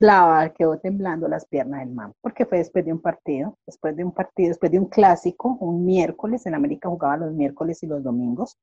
Clava, 0.00 0.48
quedó 0.54 0.78
temblando 0.78 1.28
las 1.28 1.44
piernas 1.44 1.80
del 1.80 1.94
man, 1.94 2.14
porque 2.22 2.46
fue 2.46 2.56
después 2.56 2.86
de 2.86 2.92
un 2.94 3.02
partido, 3.02 3.58
después 3.66 3.94
de 3.94 4.02
un 4.02 4.12
partido, 4.12 4.48
después 4.48 4.72
de 4.72 4.78
un 4.78 4.86
clásico, 4.86 5.58
un 5.60 5.84
miércoles, 5.84 6.46
en 6.46 6.54
América 6.54 6.88
jugaba 6.88 7.18
los 7.18 7.34
miércoles 7.34 7.82
y 7.82 7.86
los 7.86 8.02
domingos, 8.02 8.56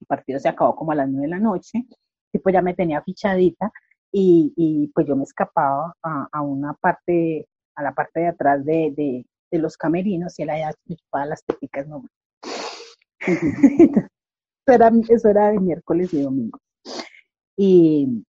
el 0.00 0.06
partido 0.06 0.38
se 0.38 0.48
acabó 0.48 0.76
como 0.76 0.92
a 0.92 0.94
las 0.94 1.08
nueve 1.08 1.26
de 1.26 1.30
la 1.30 1.40
noche, 1.40 1.84
y 2.32 2.38
pues 2.38 2.52
ya 2.52 2.62
me 2.62 2.72
tenía 2.72 3.02
fichadita, 3.02 3.72
y, 4.12 4.52
y 4.56 4.86
pues 4.94 5.08
yo 5.08 5.16
me 5.16 5.24
escapaba 5.24 5.92
a, 6.02 6.40
una 6.40 6.72
parte, 6.74 7.48
a 7.74 7.82
la 7.82 7.92
parte 7.92 8.20
de 8.20 8.28
atrás 8.28 8.64
de, 8.64 9.24
de, 9.50 9.58
los 9.58 9.76
camerinos, 9.76 10.38
y 10.38 10.42
él 10.44 10.50
allá 10.50 10.72
chupaba 10.86 11.26
las 11.26 11.42
teticas, 11.44 11.88
no. 11.88 12.04
eso, 13.20 14.08
era, 14.68 14.92
eso 15.08 15.28
era 15.28 15.50
de 15.50 15.58
miércoles 15.58 16.14
y 16.14 16.22
domingos. 16.22 16.60
Y 17.56 18.24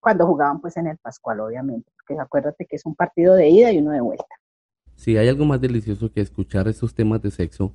cuando 0.00 0.26
jugaban 0.26 0.60
pues 0.60 0.76
en 0.76 0.88
el 0.88 0.98
Pascual, 0.98 1.40
obviamente, 1.40 1.92
acuérdate 2.18 2.66
que 2.66 2.76
es 2.76 2.86
un 2.86 2.94
partido 2.94 3.34
de 3.34 3.48
ida 3.48 3.72
y 3.72 3.78
uno 3.78 3.92
de 3.92 4.00
vuelta. 4.00 4.24
Si 4.96 5.16
hay 5.16 5.28
algo 5.28 5.44
más 5.44 5.60
delicioso 5.60 6.12
que 6.12 6.20
escuchar 6.20 6.68
estos 6.68 6.94
temas 6.94 7.22
de 7.22 7.30
sexo, 7.30 7.74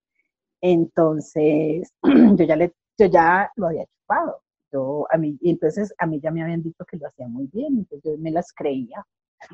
Entonces, 0.67 1.93
yo 2.03 2.43
ya, 2.43 2.55
le, 2.55 2.73
yo 2.97 3.05
ya 3.05 3.51
lo 3.55 3.67
había 3.67 3.85
chupado. 3.85 4.41
Yo, 4.73 5.05
a 5.11 5.17
mí, 5.17 5.37
y 5.39 5.51
entonces 5.51 5.93
a 5.99 6.07
mí 6.07 6.19
ya 6.19 6.31
me 6.31 6.41
habían 6.41 6.63
dicho 6.63 6.83
que 6.85 6.97
lo 6.97 7.07
hacía 7.07 7.27
muy 7.27 7.47
bien, 7.53 7.77
entonces 7.77 8.01
yo 8.03 8.17
me 8.17 8.31
las 8.31 8.51
creía. 8.51 9.05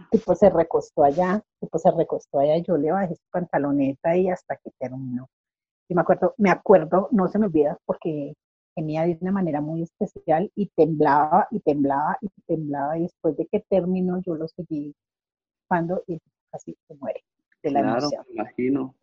Tipo 0.10 0.34
se 0.36 0.50
recostó 0.50 1.04
allá, 1.04 1.44
tipo 1.60 1.78
se 1.80 1.92
recostó 1.92 2.40
allá, 2.40 2.58
yo 2.60 2.78
le 2.78 2.92
bajé 2.92 3.16
su 3.16 3.24
pantaloneta 3.30 4.16
y 4.16 4.30
hasta 4.30 4.56
que 4.56 4.72
terminó. 4.80 5.28
Y 5.90 5.96
me 5.96 6.02
acuerdo, 6.02 6.34
me 6.38 6.50
acuerdo, 6.50 7.10
no 7.12 7.28
se 7.28 7.40
me 7.40 7.48
olvida, 7.48 7.78
porque 7.86 8.34
gemía 8.74 9.04
de 9.04 9.18
una 9.20 9.34
manera 9.34 9.60
muy 9.60 9.84
especial 9.84 10.50
y 10.56 10.68
temblaba 10.68 11.46
y 11.52 11.60
temblaba 11.60 12.18
y 12.22 12.30
temblaba 12.48 12.98
y 12.98 13.02
después 13.02 13.36
de 13.36 13.48
que 13.48 13.60
terminó 13.70 14.22
yo 14.22 14.36
lo 14.36 14.48
seguí 14.48 14.96
cuando 15.68 16.02
y 16.08 16.20
casi 16.50 16.78
se 16.88 16.96
muere 16.96 17.22
de 17.64 17.72
la 17.72 17.82
Claro, 17.82 17.98
emoción. 17.98 18.26
imagino. 18.30 18.96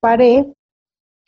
Paré, 0.00 0.52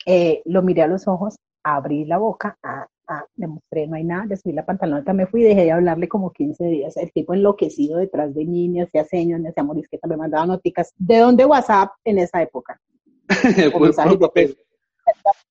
eh, 0.05 0.41
lo 0.45 0.61
miré 0.61 0.81
a 0.83 0.87
los 0.87 1.07
ojos, 1.07 1.35
abrí 1.63 2.05
la 2.05 2.17
boca, 2.17 2.57
ah, 2.63 2.87
ah, 3.07 3.25
le 3.35 3.47
mostré, 3.47 3.87
no 3.87 3.95
hay 3.95 4.03
nada, 4.03 4.25
le 4.25 4.37
subí 4.37 4.53
la 4.53 4.65
pantaloneta, 4.65 5.13
me 5.13 5.27
fui 5.27 5.41
y 5.41 5.45
dejé 5.45 5.63
de 5.65 5.71
hablarle 5.71 6.07
como 6.07 6.31
15 6.31 6.65
días. 6.65 6.97
El 6.97 7.11
tipo 7.11 7.33
enloquecido 7.33 7.97
detrás 7.99 8.33
de 8.33 8.45
mí, 8.45 8.69
me 8.69 8.81
hacía 8.83 9.05
señas, 9.05 9.39
me 9.41 9.49
hacía 9.49 9.63
morisqueta, 9.63 10.07
me 10.07 10.17
mandaba 10.17 10.45
noticas. 10.45 10.91
¿De 10.97 11.17
dónde 11.19 11.45
WhatsApp 11.45 11.91
en 12.03 12.17
esa 12.19 12.41
época? 12.41 12.79
Puro- 13.73 13.93
papel. 14.19 14.57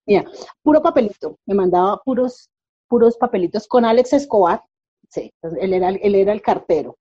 Mira, 0.06 0.24
puro 0.62 0.82
papelito, 0.82 1.36
me 1.46 1.54
mandaba 1.54 2.00
puros, 2.04 2.48
puros 2.88 3.16
papelitos 3.16 3.66
con 3.68 3.84
Alex 3.84 4.12
Escobar, 4.14 4.62
sí, 5.08 5.30
él 5.60 5.74
era, 5.74 5.90
él 5.90 6.14
era 6.14 6.32
el 6.32 6.40
cartero, 6.42 6.96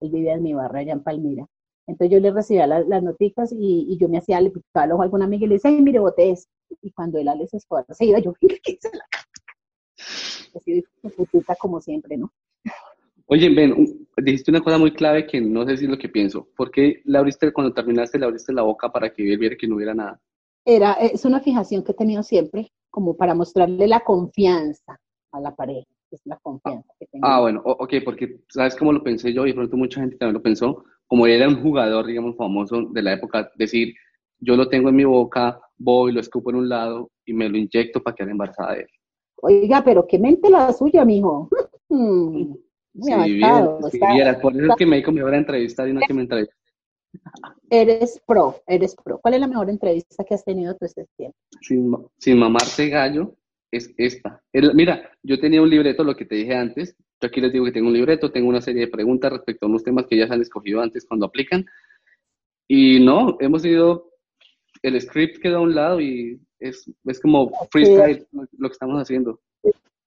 él 0.00 0.10
vivía 0.10 0.34
en 0.34 0.42
mi 0.42 0.52
barra 0.52 0.80
allá 0.80 0.92
en 0.92 1.02
Palmira, 1.02 1.46
entonces 1.86 2.12
yo 2.12 2.20
le 2.20 2.30
recibía 2.30 2.66
la- 2.66 2.80
las 2.80 3.02
noticas 3.02 3.52
y, 3.52 3.86
y 3.88 3.98
yo 3.98 4.08
me 4.08 4.18
hacía, 4.18 4.40
le 4.40 4.50
picaba 4.50 4.84
el 4.86 4.92
ojo 4.92 5.02
a 5.02 5.04
alguna 5.04 5.24
amiga 5.24 5.44
y 5.46 5.48
le 5.48 5.54
decía, 5.54 5.70
ay, 5.70 5.80
mire, 5.80 5.98
boté 6.00 6.30
esto, 6.30 6.50
y 6.82 6.90
cuando 6.90 7.18
él 7.18 7.28
Alex 7.28 7.54
Escobar 7.54 7.86
se 7.88 8.04
iba, 8.04 8.18
yo, 8.18 8.34
mira, 8.40 8.56
¿qué 8.62 8.72
hice 8.72 8.90
la 8.92 9.04
Así 10.54 10.72
de 10.74 11.10
putita 11.10 11.54
como 11.54 11.80
siempre, 11.80 12.16
¿no? 12.16 12.30
Oye, 13.26 13.48
Ben, 13.48 14.06
dijiste 14.18 14.50
una 14.50 14.60
cosa 14.60 14.76
muy 14.76 14.92
clave 14.92 15.26
que 15.26 15.40
no 15.40 15.64
sé 15.64 15.78
si 15.78 15.84
es 15.84 15.90
lo 15.90 15.96
que 15.96 16.08
pienso. 16.08 16.48
¿Por 16.56 16.70
qué 16.70 17.00
le 17.04 17.16
abriste, 17.16 17.52
cuando 17.52 17.72
terminaste, 17.72 18.18
le 18.18 18.26
abriste 18.26 18.52
la 18.52 18.62
boca 18.62 18.92
para 18.92 19.10
que 19.10 19.32
él 19.32 19.38
viera 19.38 19.56
que 19.56 19.66
no 19.66 19.76
hubiera 19.76 19.94
nada? 19.94 20.20
Era, 20.64 20.92
es 20.94 21.24
una 21.24 21.40
fijación 21.40 21.82
que 21.82 21.92
he 21.92 21.94
tenido 21.94 22.22
siempre, 22.22 22.70
como 22.90 23.16
para 23.16 23.34
mostrarle 23.34 23.88
la 23.88 24.00
confianza 24.00 25.00
a 25.32 25.40
la 25.40 25.54
pareja, 25.54 25.88
es 26.10 26.20
la 26.24 26.36
confianza 26.42 26.92
que 26.98 27.06
tengo. 27.06 27.26
Ah, 27.26 27.40
bueno, 27.40 27.62
ok, 27.64 27.94
porque 28.04 28.40
¿sabes 28.48 28.76
cómo 28.76 28.92
lo 28.92 29.02
pensé 29.02 29.32
yo? 29.32 29.46
Y 29.46 29.50
de 29.50 29.54
pronto 29.54 29.76
mucha 29.76 30.00
gente 30.00 30.16
también 30.16 30.34
lo 30.34 30.42
pensó. 30.42 30.84
Como 31.06 31.26
él 31.26 31.32
era 31.32 31.48
un 31.48 31.62
jugador, 31.62 32.06
digamos, 32.06 32.36
famoso 32.36 32.82
de 32.90 33.02
la 33.02 33.14
época, 33.14 33.50
decir, 33.56 33.94
yo 34.40 34.56
lo 34.56 34.68
tengo 34.68 34.90
en 34.90 34.96
mi 34.96 35.04
boca, 35.04 35.60
voy, 35.82 36.12
lo 36.12 36.20
escupo 36.20 36.50
en 36.50 36.56
un 36.56 36.68
lado 36.68 37.10
y 37.24 37.32
me 37.32 37.48
lo 37.48 37.56
inyecto 37.56 38.02
para 38.02 38.14
quedar 38.14 38.30
embarazada 38.30 38.74
de 38.74 38.80
él. 38.82 38.88
Oiga, 39.42 39.82
pero 39.84 40.06
qué 40.06 40.18
mente 40.18 40.48
la 40.48 40.72
suya, 40.72 41.04
mijo. 41.04 41.48
Muy 41.88 42.56
Si 43.00 43.12
avanzado, 43.12 43.90
si 43.90 43.96
está-. 43.96 44.40
Por 44.40 44.52
eso 44.54 44.66
es 44.66 44.76
que 44.76 44.86
me 44.86 44.96
dijo 44.96 45.12
me 45.12 45.22
voy 45.22 45.34
a 45.34 45.38
entrevistar 45.38 45.88
y 45.88 45.92
no 45.92 46.00
que 46.06 46.14
me 46.14 46.22
entrevista. 46.22 46.54
Eres 47.70 48.22
pro, 48.26 48.62
eres 48.66 48.94
pro. 48.94 49.18
¿Cuál 49.18 49.34
es 49.34 49.40
la 49.40 49.46
mejor 49.46 49.68
entrevista 49.70 50.24
que 50.24 50.34
has 50.34 50.44
tenido 50.44 50.74
tú 50.76 50.84
este 50.84 51.06
tiempo? 51.16 51.36
Sin, 51.60 51.94
sin 52.18 52.38
mamarse 52.38 52.88
gallo, 52.88 53.34
es 53.70 53.92
esta. 53.96 54.42
El- 54.52 54.74
mira, 54.74 55.10
yo 55.22 55.38
tenía 55.40 55.62
un 55.62 55.70
libreto, 55.70 56.04
lo 56.04 56.14
que 56.16 56.24
te 56.24 56.36
dije 56.36 56.54
antes. 56.54 56.96
Yo 57.20 57.28
aquí 57.28 57.40
les 57.40 57.52
digo 57.52 57.64
que 57.64 57.72
tengo 57.72 57.88
un 57.88 57.94
libreto, 57.94 58.30
tengo 58.32 58.48
una 58.48 58.60
serie 58.60 58.82
de 58.82 58.88
preguntas 58.90 59.32
respecto 59.32 59.66
a 59.66 59.68
unos 59.68 59.84
temas 59.84 60.06
que 60.06 60.16
ya 60.16 60.26
se 60.26 60.34
han 60.34 60.40
escogido 60.42 60.80
antes 60.80 61.06
cuando 61.06 61.26
aplican. 61.26 61.64
Y 62.68 63.00
no, 63.00 63.36
hemos 63.40 63.64
ido, 63.64 64.11
el 64.82 65.00
script 65.00 65.40
queda 65.40 65.56
a 65.56 65.60
un 65.60 65.74
lado 65.74 66.00
y 66.00 66.40
es, 66.58 66.90
es 67.04 67.20
como 67.20 67.50
freestyle 67.70 68.26
lo, 68.32 68.42
lo 68.58 68.68
que 68.68 68.72
estamos 68.72 69.00
haciendo. 69.00 69.40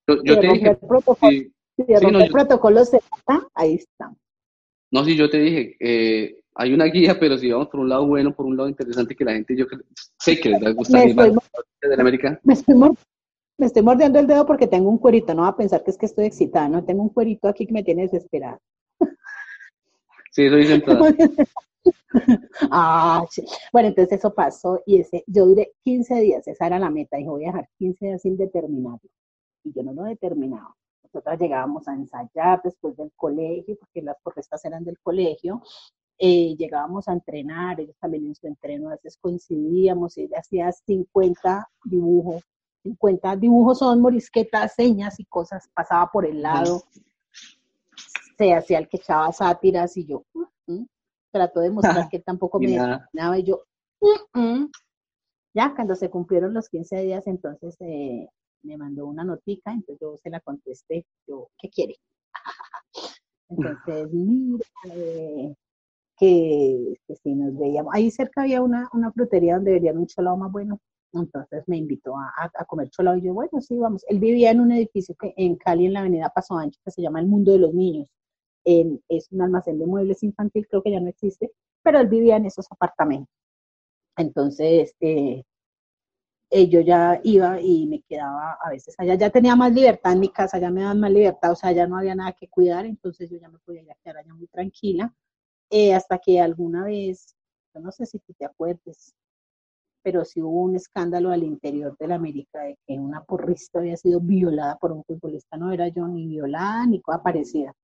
Yo, 0.06 0.22
yo 0.22 0.34
Si 0.34 0.40
te 0.40 0.46
dije, 0.52 0.74
protocolo, 0.76 1.32
sí, 1.32 1.52
sí, 1.76 1.84
yo- 1.88 2.32
protocolo 2.32 2.84
se 2.84 3.00
ahí 3.54 3.74
está. 3.74 4.12
no, 4.92 5.04
sí, 5.04 5.16
yo 5.16 5.28
te 5.28 5.38
dije, 5.38 5.76
eh, 5.80 6.40
hay 6.54 6.72
una 6.72 6.84
guía, 6.86 7.18
pero 7.18 7.36
si 7.36 7.50
vamos 7.50 7.68
por 7.68 7.80
un 7.80 7.88
lado 7.88 8.06
bueno, 8.06 8.34
por 8.34 8.46
un 8.46 8.56
lado 8.56 8.68
interesante, 8.68 9.14
que 9.16 9.24
la 9.24 9.32
gente, 9.32 9.56
yo 9.56 9.66
sé 10.18 10.38
que 10.40 10.50
les 10.50 10.60
Me 10.60 11.00
a 11.00 12.00
América. 12.00 12.40
me, 12.44 12.54
estoy 12.54 12.74
mor- 12.74 12.96
me 13.58 13.66
estoy 13.66 13.82
mordiendo 13.82 14.18
el 14.18 14.26
dedo 14.26 14.46
porque 14.46 14.66
tengo 14.66 14.88
un 14.88 14.98
cuerito. 14.98 15.34
No 15.34 15.42
va 15.42 15.48
a 15.48 15.56
pensar 15.56 15.82
que 15.82 15.90
es 15.90 15.98
que 15.98 16.06
estoy 16.06 16.26
excitada, 16.26 16.68
no 16.68 16.84
tengo 16.84 17.02
un 17.02 17.08
cuerito 17.10 17.48
aquí 17.48 17.66
que 17.66 17.72
me 17.72 17.82
tiene 17.82 18.02
desesperada. 18.02 18.58
Sí, 20.30 20.44
eso 20.44 20.56
dicen 20.56 20.82
todas. 20.84 21.14
ah, 22.70 23.24
bueno, 23.72 23.88
entonces 23.88 24.18
eso 24.18 24.34
pasó 24.34 24.80
y 24.86 25.00
ese, 25.00 25.24
yo 25.26 25.46
duré 25.46 25.72
15 25.84 26.14
días, 26.16 26.46
esa 26.48 26.66
era 26.66 26.78
la 26.78 26.90
meta, 26.90 27.16
dije 27.16 27.28
voy 27.28 27.44
a 27.44 27.48
dejar 27.48 27.68
15 27.78 28.06
días 28.06 28.22
sin 28.22 28.36
determinarlo. 28.36 29.10
Y 29.64 29.72
yo 29.72 29.82
no 29.82 29.92
lo 29.92 30.04
determinaba. 30.04 30.74
Nosotras 31.02 31.38
llegábamos 31.40 31.88
a 31.88 31.94
ensayar 31.94 32.60
después 32.62 32.96
del 32.96 33.12
colegio, 33.16 33.76
porque 33.78 34.02
las 34.02 34.16
protestas 34.22 34.64
eran 34.64 34.84
del 34.84 34.98
colegio, 35.00 35.62
eh, 36.18 36.56
llegábamos 36.56 37.08
a 37.08 37.12
entrenar, 37.12 37.78
ellos 37.78 37.96
también 38.00 38.26
en 38.26 38.34
su 38.34 38.46
entreno 38.46 38.88
a 38.88 38.92
veces 38.92 39.18
coincidíamos, 39.18 40.16
ella 40.16 40.38
hacía 40.38 40.72
50 40.72 41.68
dibujos, 41.84 42.42
50 42.84 43.36
dibujos 43.36 43.78
son 43.80 44.00
morisquetas, 44.00 44.74
señas 44.74 45.20
y 45.20 45.26
cosas, 45.26 45.68
pasaba 45.74 46.10
por 46.10 46.24
el 46.24 46.40
lado, 46.40 46.82
se 48.38 48.54
hacía 48.54 48.78
el 48.78 48.88
que 48.88 48.96
echaba 48.96 49.30
sátiras 49.32 49.96
y 49.98 50.06
yo 50.06 50.24
mm, 50.32 50.72
mm". 50.72 50.86
Trató 51.36 51.60
de 51.60 51.70
mostrar 51.70 52.08
que 52.10 52.20
tampoco 52.20 52.58
me 52.58 52.68
determinaba 52.68 53.38
y 53.38 53.44
yo 53.44 53.62
mm, 54.34 54.66
ya 55.54 55.74
cuando 55.74 55.94
se 55.94 56.10
cumplieron 56.10 56.54
los 56.54 56.68
15 56.68 57.02
días 57.02 57.26
entonces 57.26 57.76
eh, 57.80 58.28
me 58.66 58.76
mandó 58.76 59.06
una 59.06 59.24
notica, 59.24 59.72
entonces 59.72 59.98
yo 60.00 60.16
se 60.16 60.30
la 60.30 60.40
contesté, 60.40 61.06
yo, 61.26 61.48
¿qué 61.58 61.70
quiere? 61.70 61.96
Entonces, 63.48 64.12
mira, 64.12 64.64
eh, 64.92 65.54
que, 66.18 66.98
si 67.22 67.34
nos 67.34 67.56
veíamos, 67.56 67.94
ahí 67.94 68.10
cerca 68.10 68.42
había 68.42 68.60
una, 68.60 68.88
una 68.92 69.12
frutería 69.12 69.54
donde 69.54 69.72
vendían 69.72 69.98
un 69.98 70.06
cholado 70.06 70.36
más 70.36 70.50
bueno, 70.50 70.80
entonces 71.12 71.62
me 71.68 71.76
invitó 71.76 72.16
a, 72.16 72.50
a, 72.52 72.64
comer 72.64 72.90
cholado 72.90 73.16
y 73.16 73.22
yo, 73.22 73.34
bueno, 73.34 73.60
sí, 73.60 73.78
vamos. 73.78 74.04
Él 74.08 74.18
vivía 74.18 74.50
en 74.50 74.60
un 74.60 74.72
edificio 74.72 75.14
que 75.18 75.32
en 75.36 75.56
Cali, 75.56 75.86
en 75.86 75.92
la 75.92 76.00
avenida 76.00 76.32
Paso 76.34 76.58
Ancho, 76.58 76.80
que 76.84 76.90
se 76.90 77.00
llama 77.00 77.20
El 77.20 77.26
Mundo 77.26 77.52
de 77.52 77.58
los 77.60 77.72
Niños. 77.72 78.10
Es 78.66 79.30
un 79.30 79.42
almacén 79.42 79.78
de 79.78 79.86
muebles 79.86 80.22
infantil, 80.24 80.66
creo 80.68 80.82
que 80.82 80.90
ya 80.90 81.00
no 81.00 81.08
existe, 81.08 81.52
pero 81.82 82.00
él 82.00 82.08
vivía 82.08 82.36
en 82.36 82.46
esos 82.46 82.66
apartamentos. 82.70 83.32
Entonces, 84.16 84.94
eh, 85.00 85.44
eh, 86.50 86.68
yo 86.68 86.80
ya 86.80 87.20
iba 87.24 87.60
y 87.60 87.86
me 87.86 88.02
quedaba 88.02 88.56
a 88.62 88.70
veces 88.70 88.94
allá, 88.98 89.14
ya 89.16 89.30
tenía 89.30 89.56
más 89.56 89.72
libertad 89.72 90.12
en 90.12 90.20
mi 90.20 90.28
casa, 90.30 90.58
ya 90.58 90.70
me 90.70 90.82
daban 90.82 91.00
más 91.00 91.10
libertad, 91.10 91.52
o 91.52 91.56
sea, 91.56 91.72
ya 91.72 91.86
no 91.86 91.98
había 91.98 92.14
nada 92.14 92.32
que 92.32 92.48
cuidar, 92.48 92.86
entonces 92.86 93.28
yo 93.30 93.38
ya 93.38 93.48
me 93.48 93.58
podía 93.58 93.82
quedar 94.02 94.18
allá 94.18 94.34
muy 94.34 94.46
tranquila, 94.48 95.12
eh, 95.70 95.94
hasta 95.94 96.18
que 96.18 96.40
alguna 96.40 96.84
vez, 96.84 97.34
yo 97.74 97.80
no 97.80 97.92
sé 97.92 98.06
si 98.06 98.18
tú 98.20 98.32
te 98.38 98.44
acuerdes, 98.46 99.14
pero 100.02 100.24
sí 100.24 100.40
hubo 100.42 100.62
un 100.62 100.76
escándalo 100.76 101.30
al 101.30 101.42
interior 101.44 101.96
de 101.98 102.08
la 102.08 102.14
América 102.16 102.60
de 102.62 102.78
que 102.86 102.94
una 102.94 103.24
porrista 103.24 103.80
había 103.80 103.96
sido 103.96 104.20
violada 104.20 104.76
por 104.78 104.92
un 104.92 105.04
futbolista, 105.04 105.56
no 105.56 105.72
era 105.72 105.88
yo 105.88 106.06
ni 106.08 106.26
violada 106.28 106.86
ni 106.86 107.00
cosa 107.00 107.22
parecida. 107.22 107.74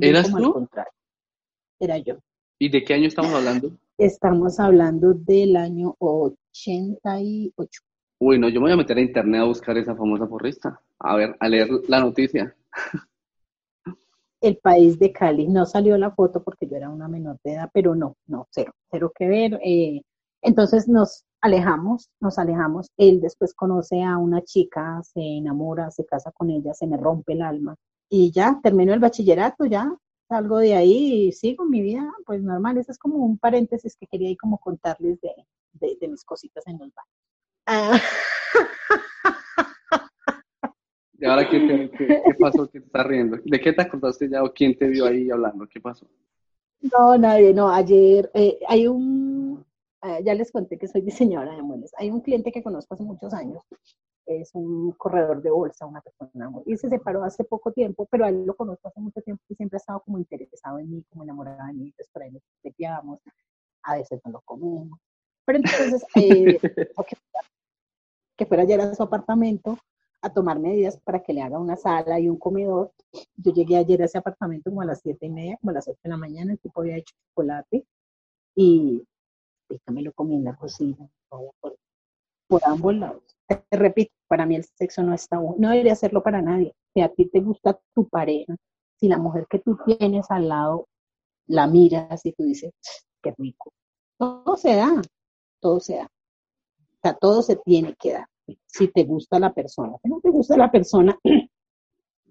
¿Eras 0.00 0.30
tú? 0.30 0.36
Al 0.36 0.52
contrario. 0.52 0.92
Era 1.78 1.98
yo. 1.98 2.16
¿Y 2.58 2.68
de 2.68 2.84
qué 2.84 2.94
año 2.94 3.08
estamos 3.08 3.32
hablando? 3.34 3.70
Estamos 3.98 4.58
hablando 4.58 5.14
del 5.14 5.56
año 5.56 5.94
88. 5.98 7.82
Uy, 8.18 8.38
no, 8.38 8.48
yo 8.48 8.60
me 8.60 8.66
voy 8.66 8.72
a 8.72 8.76
meter 8.76 8.96
a 8.96 9.02
internet 9.02 9.40
a 9.40 9.44
buscar 9.44 9.76
esa 9.76 9.94
famosa 9.94 10.26
porrista. 10.26 10.80
A 10.98 11.16
ver, 11.16 11.36
a 11.38 11.48
leer 11.48 11.68
la 11.88 12.00
noticia. 12.00 12.56
El 14.40 14.56
país 14.58 14.98
de 14.98 15.12
Cali. 15.12 15.48
No 15.48 15.66
salió 15.66 15.96
la 15.98 16.10
foto 16.10 16.42
porque 16.42 16.66
yo 16.66 16.76
era 16.76 16.90
una 16.90 17.08
menor 17.08 17.38
de 17.44 17.54
edad, 17.54 17.70
pero 17.72 17.94
no, 17.94 18.16
no, 18.26 18.46
cero, 18.50 18.72
cero 18.90 19.12
que 19.14 19.26
ver. 19.26 19.60
Eh, 19.64 20.02
entonces 20.42 20.88
nos 20.88 21.24
alejamos, 21.40 22.10
nos 22.20 22.38
alejamos. 22.38 22.90
Él 22.96 23.20
después 23.20 23.54
conoce 23.54 24.02
a 24.02 24.16
una 24.16 24.42
chica, 24.42 25.02
se 25.02 25.20
enamora, 25.20 25.90
se 25.90 26.04
casa 26.04 26.32
con 26.32 26.50
ella, 26.50 26.72
se 26.74 26.86
me 26.86 26.96
rompe 26.96 27.34
el 27.34 27.42
alma. 27.42 27.76
Y 28.16 28.30
ya, 28.30 28.60
terminó 28.62 28.94
el 28.94 29.00
bachillerato, 29.00 29.66
ya 29.66 29.92
salgo 30.28 30.58
de 30.58 30.74
ahí 30.74 31.26
y 31.26 31.32
sigo 31.32 31.64
mi 31.64 31.82
vida, 31.82 32.08
pues 32.24 32.40
normal. 32.40 32.78
Eso 32.78 32.92
es 32.92 32.98
como 32.98 33.16
un 33.16 33.38
paréntesis 33.38 33.96
que 33.96 34.06
quería 34.06 34.28
ahí 34.28 34.36
como 34.36 34.58
contarles 34.58 35.20
de, 35.20 35.32
de, 35.72 36.06
mis 36.06 36.22
cositas 36.22 36.64
en 36.68 36.78
los 36.78 36.92
baños. 36.94 37.10
Ah. 37.66 37.98
¿Y 41.18 41.24
ahora 41.24 41.50
qué, 41.50 41.90
qué, 41.98 42.22
pasó? 42.38 42.70
¿Qué 42.70 42.78
te 42.78 42.86
está 42.86 43.02
riendo? 43.02 43.36
¿De 43.44 43.60
qué 43.60 43.72
te 43.72 43.82
acordaste 43.82 44.28
ya 44.28 44.44
o 44.44 44.52
quién 44.52 44.78
te 44.78 44.86
vio 44.86 45.06
ahí 45.06 45.28
hablando? 45.28 45.66
¿Qué 45.66 45.80
pasó? 45.80 46.06
No, 46.82 47.18
nadie, 47.18 47.52
no. 47.52 47.68
Ayer 47.68 48.30
eh, 48.32 48.60
hay 48.68 48.86
un, 48.86 49.66
eh, 50.02 50.22
ya 50.24 50.34
les 50.34 50.52
conté 50.52 50.78
que 50.78 50.86
soy 50.86 51.00
diseñadora 51.00 51.56
de 51.56 51.62
muebles. 51.62 51.90
Hay 51.98 52.12
un 52.12 52.20
cliente 52.20 52.52
que 52.52 52.62
conozco 52.62 52.94
hace 52.94 53.02
muchos 53.02 53.34
años, 53.34 53.60
es 54.26 54.54
un 54.54 54.92
corredor 54.92 55.42
de 55.42 55.50
bolsa, 55.50 55.86
una 55.86 56.00
persona, 56.00 56.50
y 56.66 56.76
se 56.76 56.88
separó 56.88 57.24
hace 57.24 57.44
poco 57.44 57.72
tiempo, 57.72 58.06
pero 58.10 58.24
a 58.24 58.28
él 58.28 58.44
lo 58.46 58.54
conozco 58.54 58.88
hace 58.88 59.00
mucho 59.00 59.20
tiempo 59.22 59.42
y 59.48 59.54
siempre 59.54 59.76
ha 59.76 59.78
estado 59.78 60.00
como 60.00 60.18
interesado 60.18 60.78
en 60.78 60.90
mí, 60.90 61.04
como 61.10 61.24
enamorado 61.24 61.66
de 61.66 61.72
mí, 61.74 61.86
entonces 61.86 62.08
por 62.12 62.22
ahí 62.22 62.30
nos 62.30 62.42
peteamos, 62.62 63.20
a 63.82 63.96
veces 63.96 64.20
no 64.24 64.32
lo 64.32 64.40
comemos. 64.42 64.98
Pero 65.44 65.58
entonces, 65.58 66.04
eh, 66.16 66.58
que 68.36 68.46
fuera 68.46 68.62
ayer 68.62 68.80
a 68.80 68.94
su 68.94 69.02
apartamento 69.02 69.78
a 70.24 70.32
tomar 70.32 70.58
medidas 70.58 70.98
para 71.04 71.22
que 71.22 71.34
le 71.34 71.42
haga 71.42 71.58
una 71.58 71.76
sala 71.76 72.18
y 72.18 72.28
un 72.30 72.38
comedor. 72.38 72.92
Yo 73.36 73.52
llegué 73.52 73.76
ayer 73.76 74.00
a 74.00 74.06
ese 74.06 74.18
apartamento 74.18 74.70
como 74.70 74.80
a 74.80 74.86
las 74.86 75.00
siete 75.00 75.26
y 75.26 75.30
media, 75.30 75.58
como 75.58 75.70
a 75.70 75.74
las 75.74 75.86
ocho 75.86 76.00
de 76.02 76.10
la 76.10 76.16
mañana, 76.16 76.52
el 76.52 76.58
tipo 76.58 76.80
había 76.80 76.96
hecho 76.96 77.14
chocolate 77.28 77.84
y, 78.56 79.06
me 79.88 80.02
lo 80.02 80.12
comí 80.12 80.36
en 80.36 80.44
la 80.44 80.56
cocina, 80.56 81.08
por, 81.28 81.76
ambos 82.64 82.94
lados. 82.94 83.22
Te, 83.46 83.62
repito, 83.72 84.12
para 84.28 84.46
mí 84.46 84.56
el 84.56 84.64
sexo 84.64 85.02
no 85.02 85.14
está 85.14 85.36
no 85.36 85.70
debería 85.70 85.92
hacerlo 85.92 86.22
para 86.22 86.40
nadie. 86.40 86.74
Si 86.92 87.00
a 87.00 87.08
ti 87.08 87.26
te 87.26 87.40
gusta 87.40 87.78
tu 87.94 88.08
pareja, 88.08 88.56
si 88.96 89.08
la 89.08 89.18
mujer 89.18 89.46
que 89.48 89.58
tú 89.58 89.78
tienes 89.84 90.30
al 90.30 90.48
lado 90.48 90.88
la 91.46 91.66
miras 91.66 92.24
y 92.24 92.32
tú 92.32 92.44
dices, 92.44 92.72
qué 93.22 93.34
rico, 93.36 93.72
todo 94.18 94.56
se 94.56 94.76
da, 94.76 95.02
todo 95.60 95.80
se 95.80 95.96
da. 95.96 96.04
O 96.04 96.98
sea, 97.02 97.14
todo 97.14 97.42
se 97.42 97.56
tiene 97.56 97.94
que 97.98 98.14
dar. 98.14 98.26
Si 98.66 98.88
te 98.88 99.04
gusta 99.04 99.38
la 99.38 99.52
persona, 99.52 99.96
si 100.02 100.08
no 100.08 100.20
te 100.20 100.30
gusta 100.30 100.56
la 100.56 100.70
persona, 100.70 101.18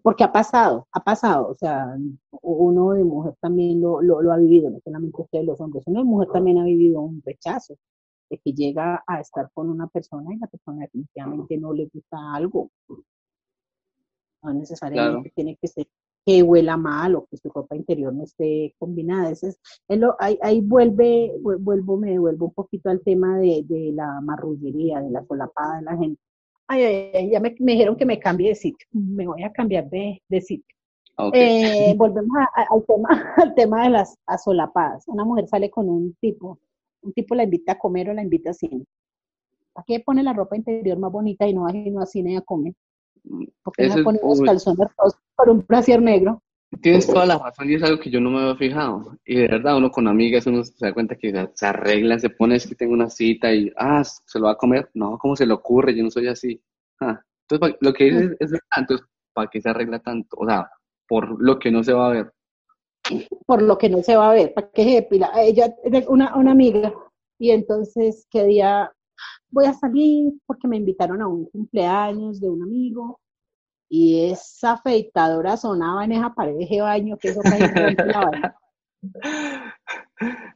porque 0.03 0.23
ha 0.23 0.31
pasado, 0.31 0.87
ha 0.91 1.03
pasado, 1.03 1.49
o 1.49 1.55
sea, 1.55 1.95
uno 2.41 2.91
de 2.91 3.03
mujer 3.03 3.35
también 3.39 3.81
lo, 3.81 4.01
lo, 4.01 4.31
ha 4.31 4.37
vivido, 4.37 4.69
no 4.69 4.79
solamente 4.83 5.21
ustedes 5.21 5.45
los 5.45 5.61
hombres, 5.61 5.83
uno 5.87 6.03
mujer 6.03 6.29
también 6.31 6.57
ha 6.59 6.65
vivido 6.65 7.01
un 7.01 7.21
rechazo, 7.25 7.75
de 8.33 8.41
que 8.43 8.53
llega 8.53 9.03
a 9.07 9.19
estar 9.19 9.49
con 9.53 9.69
una 9.69 9.87
persona 9.87 10.33
y 10.33 10.37
la 10.37 10.47
persona 10.47 10.81
definitivamente 10.81 11.57
no 11.57 11.73
le 11.73 11.89
gusta 11.93 12.17
algo. 12.33 12.71
No 14.41 14.53
necesariamente 14.53 15.31
tiene 15.35 15.55
que 15.55 15.67
ser 15.67 15.87
que 16.25 16.41
huela 16.41 16.77
mal 16.77 17.15
o 17.15 17.25
que 17.25 17.37
su 17.37 17.49
ropa 17.49 17.75
interior 17.75 18.13
no 18.13 18.23
esté 18.23 18.73
combinada. 18.79 19.29
es, 19.29 19.59
ahí, 20.19 20.39
ahí, 20.41 20.61
vuelve, 20.61 21.33
vuelvo, 21.41 21.97
me 21.97 22.11
devuelvo 22.11 22.45
un 22.47 22.53
poquito 22.53 22.89
al 22.89 23.01
tema 23.01 23.37
de, 23.37 23.63
de 23.67 23.91
la 23.93 24.21
marrullería, 24.21 25.01
de 25.01 25.11
la 25.11 25.25
solapada 25.25 25.77
de 25.77 25.83
la 25.83 25.97
gente. 25.97 26.21
Ay, 26.67 26.83
ay, 27.13 27.31
ya 27.31 27.39
me, 27.39 27.55
me, 27.59 27.73
dijeron 27.73 27.95
que 27.95 28.05
me 28.05 28.19
cambie 28.19 28.49
de 28.49 28.55
sitio. 28.55 28.87
Me 28.91 29.27
voy 29.27 29.43
a 29.43 29.51
cambiar 29.51 29.89
de, 29.89 30.21
de 30.29 30.41
sitio. 30.41 30.75
Eh, 31.33 31.93
volvemos 31.95 32.35
al, 32.55 32.83
tema, 32.85 33.09
al 33.37 33.53
tema 33.53 33.83
de 33.83 33.89
las 33.89 34.17
asolapadas. 34.25 35.07
Una 35.07 35.25
mujer 35.25 35.47
sale 35.47 35.69
con 35.69 35.87
un 35.87 36.15
tipo, 36.19 36.59
un 37.03 37.13
tipo 37.13 37.35
la 37.35 37.43
invita 37.43 37.73
a 37.73 37.79
comer 37.79 38.09
o 38.09 38.13
la 38.13 38.23
invita 38.23 38.51
a 38.51 38.53
cine. 38.53 38.85
¿Para 39.73 39.85
qué 39.85 39.99
pone 39.99 40.23
la 40.23 40.33
ropa 40.33 40.55
interior 40.55 40.97
más 40.97 41.11
bonita 41.11 41.47
y 41.47 41.53
no 41.53 41.63
va 41.63 41.69
a, 41.69 42.03
a 42.03 42.05
cine 42.05 42.37
a 42.37 42.41
comer? 42.41 42.73
Porque 43.63 43.87
no 43.87 44.03
pone 44.03 44.19
los 44.21 44.41
calzones 44.41 44.87
por 45.35 45.49
un 45.49 45.61
placer 45.61 46.01
negro. 46.01 46.41
Tienes 46.81 47.05
toda 47.05 47.25
la 47.25 47.37
razón 47.37 47.69
y 47.69 47.75
es 47.75 47.83
algo 47.83 47.99
que 47.99 48.09
yo 48.09 48.19
no 48.19 48.31
me 48.31 48.41
había 48.41 48.55
fijado. 48.55 49.17
Y 49.25 49.35
de 49.35 49.47
verdad, 49.47 49.77
uno 49.77 49.91
con 49.91 50.07
amigas, 50.07 50.47
uno 50.47 50.63
se 50.63 50.85
da 50.85 50.93
cuenta 50.93 51.15
que 51.15 51.49
se 51.53 51.65
arregla, 51.65 52.17
se 52.19 52.29
pone, 52.29 52.55
es 52.55 52.67
que 52.67 52.75
tengo 52.75 52.93
una 52.93 53.09
cita 53.09 53.53
y, 53.53 53.71
ah, 53.77 54.03
¿se 54.03 54.39
lo 54.39 54.45
va 54.45 54.53
a 54.53 54.57
comer? 54.57 54.89
No, 54.93 55.17
¿cómo 55.17 55.35
se 55.35 55.45
le 55.45 55.53
ocurre? 55.53 55.95
Yo 55.95 56.03
no 56.03 56.09
soy 56.09 56.27
así. 56.27 56.61
Ah, 56.99 57.21
entonces, 57.47 57.77
lo 57.79 57.93
que 57.93 58.05
dices 58.05 58.37
es 58.39 58.59
entonces, 58.75 59.05
¿para 59.33 59.49
qué 59.49 59.61
se 59.61 59.69
arregla 59.69 59.99
tanto? 59.99 60.37
O 60.39 60.47
sea, 60.47 60.69
por 61.07 61.41
lo 61.41 61.59
que 61.59 61.71
no 61.71 61.83
se 61.83 61.93
va 61.93 62.07
a 62.07 62.11
ver. 62.11 62.33
Por 63.45 63.61
lo 63.61 63.77
que 63.77 63.89
no 63.89 64.01
se 64.01 64.15
va 64.15 64.31
a 64.31 64.33
ver, 64.33 64.53
¿para 64.53 64.69
qué 64.71 64.83
se 64.83 64.89
depila? 64.91 65.31
Ella, 65.35 65.75
una, 66.07 66.35
una 66.35 66.51
amiga, 66.51 66.93
y 67.37 67.51
entonces, 67.51 68.25
¿qué 68.29 68.45
día 68.45 68.91
voy 69.49 69.65
a 69.65 69.73
salir? 69.73 70.33
Porque 70.45 70.67
me 70.67 70.77
invitaron 70.77 71.21
a 71.21 71.27
un 71.27 71.45
cumpleaños 71.45 72.39
de 72.39 72.49
un 72.49 72.63
amigo 72.63 73.19
y 73.89 74.31
esa 74.31 74.73
afeitadora 74.73 75.57
sonaba 75.57 76.05
en 76.05 76.13
esa 76.13 76.33
pared 76.33 76.55
de 76.57 76.81
baño 76.81 77.17
que 77.17 77.27
eso 77.29 77.41
la 77.43 78.57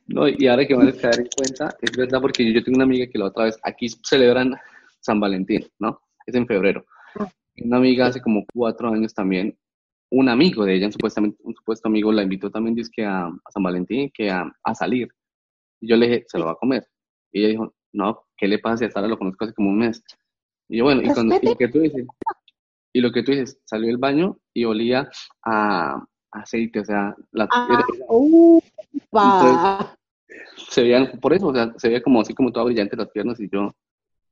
No, 0.08 0.28
y 0.28 0.48
ahora 0.48 0.66
que 0.66 0.74
van 0.74 0.88
a 0.88 0.94
caer 0.94 1.20
en 1.20 1.28
cuenta, 1.36 1.76
es 1.82 1.92
verdad 1.96 2.22
porque 2.22 2.52
yo, 2.52 2.64
tengo 2.64 2.78
una 2.78 2.86
amiga 2.86 3.06
que 3.06 3.20
la 3.20 3.26
otra 3.26 3.44
vez, 3.44 3.60
aquí 3.64 3.90
celebran 3.90 4.56
San 5.02 5.20
Valentín, 5.20 5.68
¿no? 5.80 6.00
Es 6.26 6.34
en 6.34 6.48
febrero. 6.48 6.86
Ah. 7.20 7.30
Una 7.64 7.78
amiga 7.78 8.08
hace 8.08 8.22
como 8.22 8.46
cuatro 8.54 8.90
años 8.90 9.14
también, 9.14 9.58
un 10.10 10.30
amigo 10.30 10.66
de 10.66 10.76
ella, 10.76 10.92
supuestamente, 10.92 11.38
un 11.44 11.54
supuesto 11.56 11.88
amigo, 11.88 12.12
la 12.12 12.24
invitó 12.24 12.50
también 12.50 12.76
que 12.94 13.06
a, 13.06 13.30
San 13.50 13.64
Valentín, 13.64 14.12
que 14.14 14.30
a, 14.30 14.52
salir. 14.74 15.10
Y 15.82 15.90
yo 15.90 15.96
le 15.96 16.08
dije, 16.08 16.26
se 16.28 16.40
lo 16.40 16.46
va 16.46 16.52
a 16.54 16.56
comer. 16.56 16.88
Y 17.32 17.40
ella 17.40 17.50
dijo, 17.50 17.74
no, 17.94 18.26
¿qué 18.38 18.48
le 18.48 18.60
pasa 18.60 18.78
si 18.78 18.86
a 18.86 18.92
Sara 18.92 19.08
lo 19.08 19.18
conozco 19.18 19.46
hace 19.46 19.54
como 19.54 19.70
un 19.70 19.80
mes? 19.80 20.04
Y 20.70 20.78
yo, 20.78 20.86
bueno, 20.86 21.02
¿y, 21.02 21.14
cuando, 21.14 21.36
¿y 21.36 21.56
qué 21.56 21.68
tú 21.68 21.80
dices? 21.80 22.06
Y 22.94 23.02
lo 23.02 23.12
que 23.12 23.24
tú 23.24 23.32
dices, 23.32 23.60
salió 23.66 23.88
del 23.88 23.98
baño 23.98 24.38
y 24.54 24.66
olía 24.66 25.10
a 25.44 26.04
aceite, 26.32 26.80
o 26.80 26.86
sea, 26.86 27.16
la, 27.32 27.48
ah, 27.52 27.84
se 30.70 30.84
veían, 30.84 31.20
por 31.20 31.34
eso, 31.34 31.48
o 31.48 31.54
sea, 31.54 31.74
se 31.78 31.90
veía 31.90 32.02
como 32.02 32.22
así 32.22 32.34
como 32.34 32.52
toda 32.52 32.66
brillante 32.66 32.96
las 32.96 33.10
piernas 33.10 33.40
y 33.40 33.50
yo, 33.50 33.72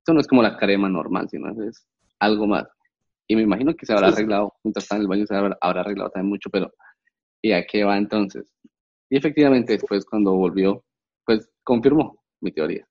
eso 0.03 0.13
no 0.13 0.19
es 0.19 0.27
como 0.27 0.43
la 0.43 0.57
crema 0.57 0.89
normal, 0.89 1.29
sino 1.29 1.49
es 1.63 1.87
algo 2.19 2.47
más. 2.47 2.65
Y 3.27 3.35
me 3.35 3.41
imagino 3.41 3.75
que 3.75 3.85
se 3.85 3.93
habrá 3.93 4.09
arreglado, 4.09 4.53
mientras 4.63 4.85
estaba 4.85 4.97
en 4.97 5.01
el 5.03 5.07
baño 5.07 5.25
se 5.25 5.35
habrá, 5.35 5.57
arreglado 5.61 6.09
también 6.11 6.29
mucho, 6.29 6.49
pero 6.49 6.71
¿y 7.41 7.51
a 7.51 7.65
qué 7.65 7.83
va 7.83 7.97
entonces? 7.97 8.53
Y 9.09 9.17
efectivamente 9.17 9.73
después 9.73 10.05
cuando 10.05 10.35
volvió, 10.35 10.83
pues 11.25 11.49
confirmó 11.63 12.17
mi 12.41 12.51
teoría. 12.51 12.87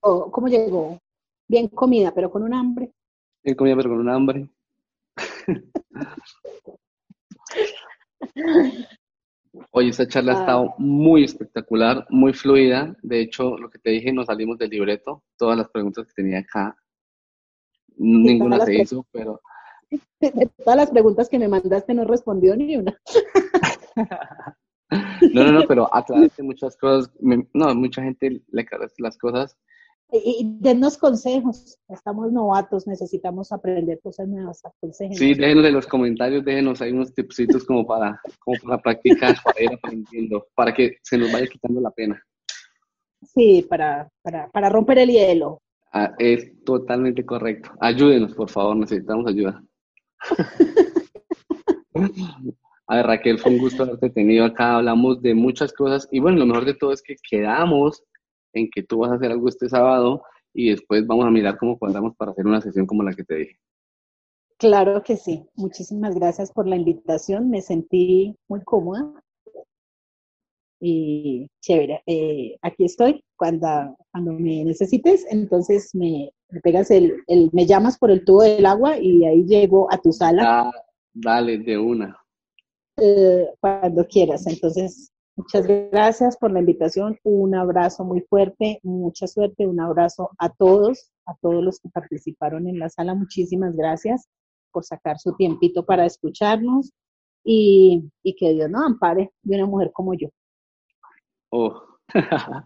¿Cómo 0.00 0.48
llegó? 0.48 0.98
Bien 1.48 1.68
comida, 1.68 2.12
pero 2.14 2.30
con 2.30 2.42
un 2.42 2.54
hambre. 2.54 2.92
Bien 3.42 3.56
comida, 3.56 3.76
pero 3.76 3.90
con 3.90 4.00
un 4.00 4.10
hambre. 4.10 4.48
Oye, 9.72 9.88
esta 9.88 10.06
charla 10.06 10.32
ha 10.32 10.40
estado 10.40 10.70
ah. 10.70 10.74
muy 10.78 11.24
espectacular, 11.24 12.06
muy 12.10 12.32
fluida. 12.32 12.96
De 13.02 13.20
hecho, 13.20 13.56
lo 13.56 13.70
que 13.70 13.78
te 13.78 13.90
dije, 13.90 14.12
nos 14.12 14.26
salimos 14.26 14.58
del 14.58 14.70
libreto. 14.70 15.24
Todas 15.36 15.56
las 15.56 15.68
preguntas 15.68 16.06
que 16.06 16.14
tenía 16.14 16.40
acá, 16.40 16.76
ninguna 17.98 18.64
se 18.64 18.82
hizo, 18.82 19.06
pero... 19.12 19.40
De 20.20 20.50
todas 20.64 20.76
las 20.76 20.90
preguntas 20.90 21.28
que 21.28 21.38
me 21.38 21.48
mandaste 21.48 21.94
no 21.94 22.04
respondió 22.04 22.54
ni 22.56 22.76
una. 22.76 22.98
no, 25.32 25.44
no, 25.44 25.52
no, 25.52 25.62
pero 25.66 25.88
aclaraste 25.94 26.42
muchas 26.42 26.76
cosas. 26.76 27.10
No, 27.20 27.74
mucha 27.74 28.02
gente 28.02 28.42
le 28.48 28.62
aclaraste 28.62 29.02
las 29.02 29.16
cosas 29.16 29.56
y, 30.10 30.56
dennos 30.60 30.96
consejos. 30.96 31.78
Estamos 31.88 32.32
novatos, 32.32 32.86
necesitamos 32.86 33.52
aprender 33.52 34.00
cosas 34.00 34.28
nuevas. 34.28 34.62
Sí, 35.12 35.34
déjenos 35.34 35.66
en 35.66 35.74
los 35.74 35.86
comentarios, 35.86 36.44
déjenos 36.44 36.80
ahí 36.80 36.92
unos 36.92 37.12
tipsitos 37.12 37.64
como 37.64 37.86
para, 37.86 38.20
como 38.38 38.58
para 38.62 38.80
practicar, 38.80 39.36
para 39.44 39.62
ir 39.62 39.72
aprendiendo, 39.72 40.46
para 40.54 40.72
que 40.72 40.96
se 41.02 41.18
nos 41.18 41.30
vaya 41.32 41.46
quitando 41.46 41.80
la 41.80 41.90
pena. 41.90 42.22
Sí, 43.22 43.66
para, 43.68 44.08
para, 44.22 44.48
para 44.48 44.68
romper 44.68 44.98
el 44.98 45.10
hielo. 45.10 45.60
Ah, 45.92 46.14
es 46.18 46.64
totalmente 46.64 47.24
correcto. 47.24 47.70
Ayúdenos, 47.80 48.34
por 48.34 48.50
favor, 48.50 48.76
necesitamos 48.76 49.26
ayuda. 49.26 49.62
A 52.86 52.96
ver, 52.96 53.06
Raquel, 53.06 53.38
fue 53.38 53.52
un 53.52 53.58
gusto 53.58 53.82
haberte 53.82 54.10
tenido 54.10 54.44
acá. 54.44 54.76
Hablamos 54.76 55.20
de 55.20 55.34
muchas 55.34 55.72
cosas 55.72 56.08
y 56.10 56.20
bueno, 56.20 56.38
lo 56.38 56.46
mejor 56.46 56.64
de 56.64 56.74
todo 56.74 56.92
es 56.92 57.02
que 57.02 57.16
quedamos 57.28 58.02
en 58.54 58.70
que 58.70 58.82
tú 58.82 58.98
vas 58.98 59.10
a 59.10 59.14
hacer 59.14 59.30
algo 59.30 59.48
este 59.48 59.68
sábado 59.68 60.22
y 60.54 60.70
después 60.70 61.06
vamos 61.06 61.26
a 61.26 61.30
mirar 61.30 61.58
cómo 61.58 61.78
cuadramos 61.78 62.16
para 62.16 62.30
hacer 62.30 62.46
una 62.46 62.60
sesión 62.60 62.86
como 62.86 63.02
la 63.02 63.12
que 63.12 63.24
te 63.24 63.34
dije. 63.34 63.58
Claro 64.58 65.02
que 65.02 65.16
sí. 65.16 65.46
Muchísimas 65.54 66.14
gracias 66.14 66.50
por 66.50 66.66
la 66.66 66.76
invitación. 66.76 67.50
Me 67.50 67.60
sentí 67.60 68.36
muy 68.48 68.62
cómoda 68.62 69.12
y 70.80 71.48
chévere. 71.60 72.02
Eh, 72.06 72.56
aquí 72.62 72.84
estoy 72.84 73.24
cuando, 73.36 73.96
cuando 74.12 74.32
me 74.32 74.64
necesites. 74.64 75.26
Entonces 75.30 75.94
me, 75.94 76.30
pegas 76.62 76.90
el, 76.90 77.14
el, 77.26 77.50
me 77.52 77.66
llamas 77.66 77.98
por 77.98 78.10
el 78.10 78.24
tubo 78.24 78.42
del 78.42 78.66
agua 78.66 78.98
y 78.98 79.24
ahí 79.24 79.44
llego 79.44 79.92
a 79.92 79.98
tu 79.98 80.12
sala. 80.12 80.42
Ah, 80.44 80.70
dale, 81.12 81.58
de 81.58 81.78
una. 81.78 82.16
Eh, 82.96 83.46
cuando 83.60 84.06
quieras. 84.06 84.46
Entonces, 84.46 85.12
Muchas 85.38 85.68
gracias 85.68 86.36
por 86.36 86.50
la 86.50 86.58
invitación. 86.58 87.16
Un 87.22 87.54
abrazo 87.54 88.02
muy 88.02 88.22
fuerte, 88.22 88.80
mucha 88.82 89.28
suerte. 89.28 89.68
Un 89.68 89.78
abrazo 89.78 90.30
a 90.36 90.48
todos, 90.52 91.12
a 91.26 91.36
todos 91.40 91.62
los 91.62 91.78
que 91.78 91.88
participaron 91.90 92.66
en 92.66 92.80
la 92.80 92.88
sala. 92.88 93.14
Muchísimas 93.14 93.76
gracias 93.76 94.28
por 94.72 94.84
sacar 94.84 95.20
su 95.20 95.36
tiempito 95.36 95.86
para 95.86 96.06
escucharnos 96.06 96.92
y, 97.44 98.10
que 98.36 98.52
Dios 98.52 98.68
nos 98.68 98.84
ampare 98.84 99.30
de 99.42 99.54
una 99.54 99.66
mujer 99.66 99.92
como 99.92 100.12
yo. 100.14 100.28
Oh. 101.50 101.82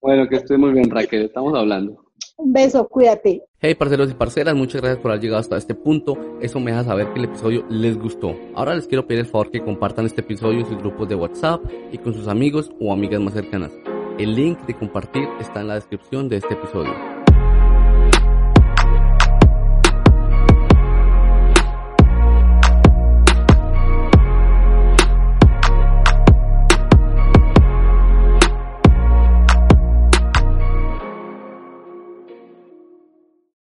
bueno, 0.00 0.28
que 0.28 0.36
estoy 0.36 0.58
muy 0.58 0.72
bien, 0.72 0.90
Raquel. 0.90 1.24
Estamos 1.24 1.58
hablando. 1.58 2.04
Un 2.36 2.52
beso, 2.52 2.88
cuídate. 2.88 3.42
Hey, 3.60 3.74
parceros 3.74 4.10
y 4.10 4.14
parceras, 4.14 4.54
muchas 4.54 4.80
gracias 4.80 5.00
por 5.00 5.10
haber 5.10 5.22
llegado 5.22 5.40
hasta 5.40 5.56
este 5.56 5.74
punto. 5.74 6.38
Eso 6.40 6.58
me 6.60 6.72
deja 6.72 6.84
saber 6.84 7.12
que 7.12 7.20
el 7.20 7.26
episodio 7.26 7.64
les 7.68 7.96
gustó. 7.98 8.34
Ahora 8.54 8.74
les 8.74 8.86
quiero 8.86 9.06
pedir 9.06 9.20
el 9.20 9.26
favor 9.26 9.50
que 9.50 9.62
compartan 9.62 10.06
este 10.06 10.22
episodio 10.22 10.60
en 10.60 10.66
sus 10.66 10.78
grupos 10.78 11.08
de 11.08 11.14
WhatsApp 11.14 11.62
y 11.92 11.98
con 11.98 12.14
sus 12.14 12.28
amigos 12.28 12.72
o 12.80 12.92
amigas 12.92 13.20
más 13.20 13.34
cercanas. 13.34 13.70
El 14.18 14.34
link 14.34 14.58
de 14.66 14.74
compartir 14.74 15.28
está 15.40 15.60
en 15.60 15.68
la 15.68 15.74
descripción 15.74 16.28
de 16.28 16.38
este 16.38 16.54
episodio. 16.54 17.21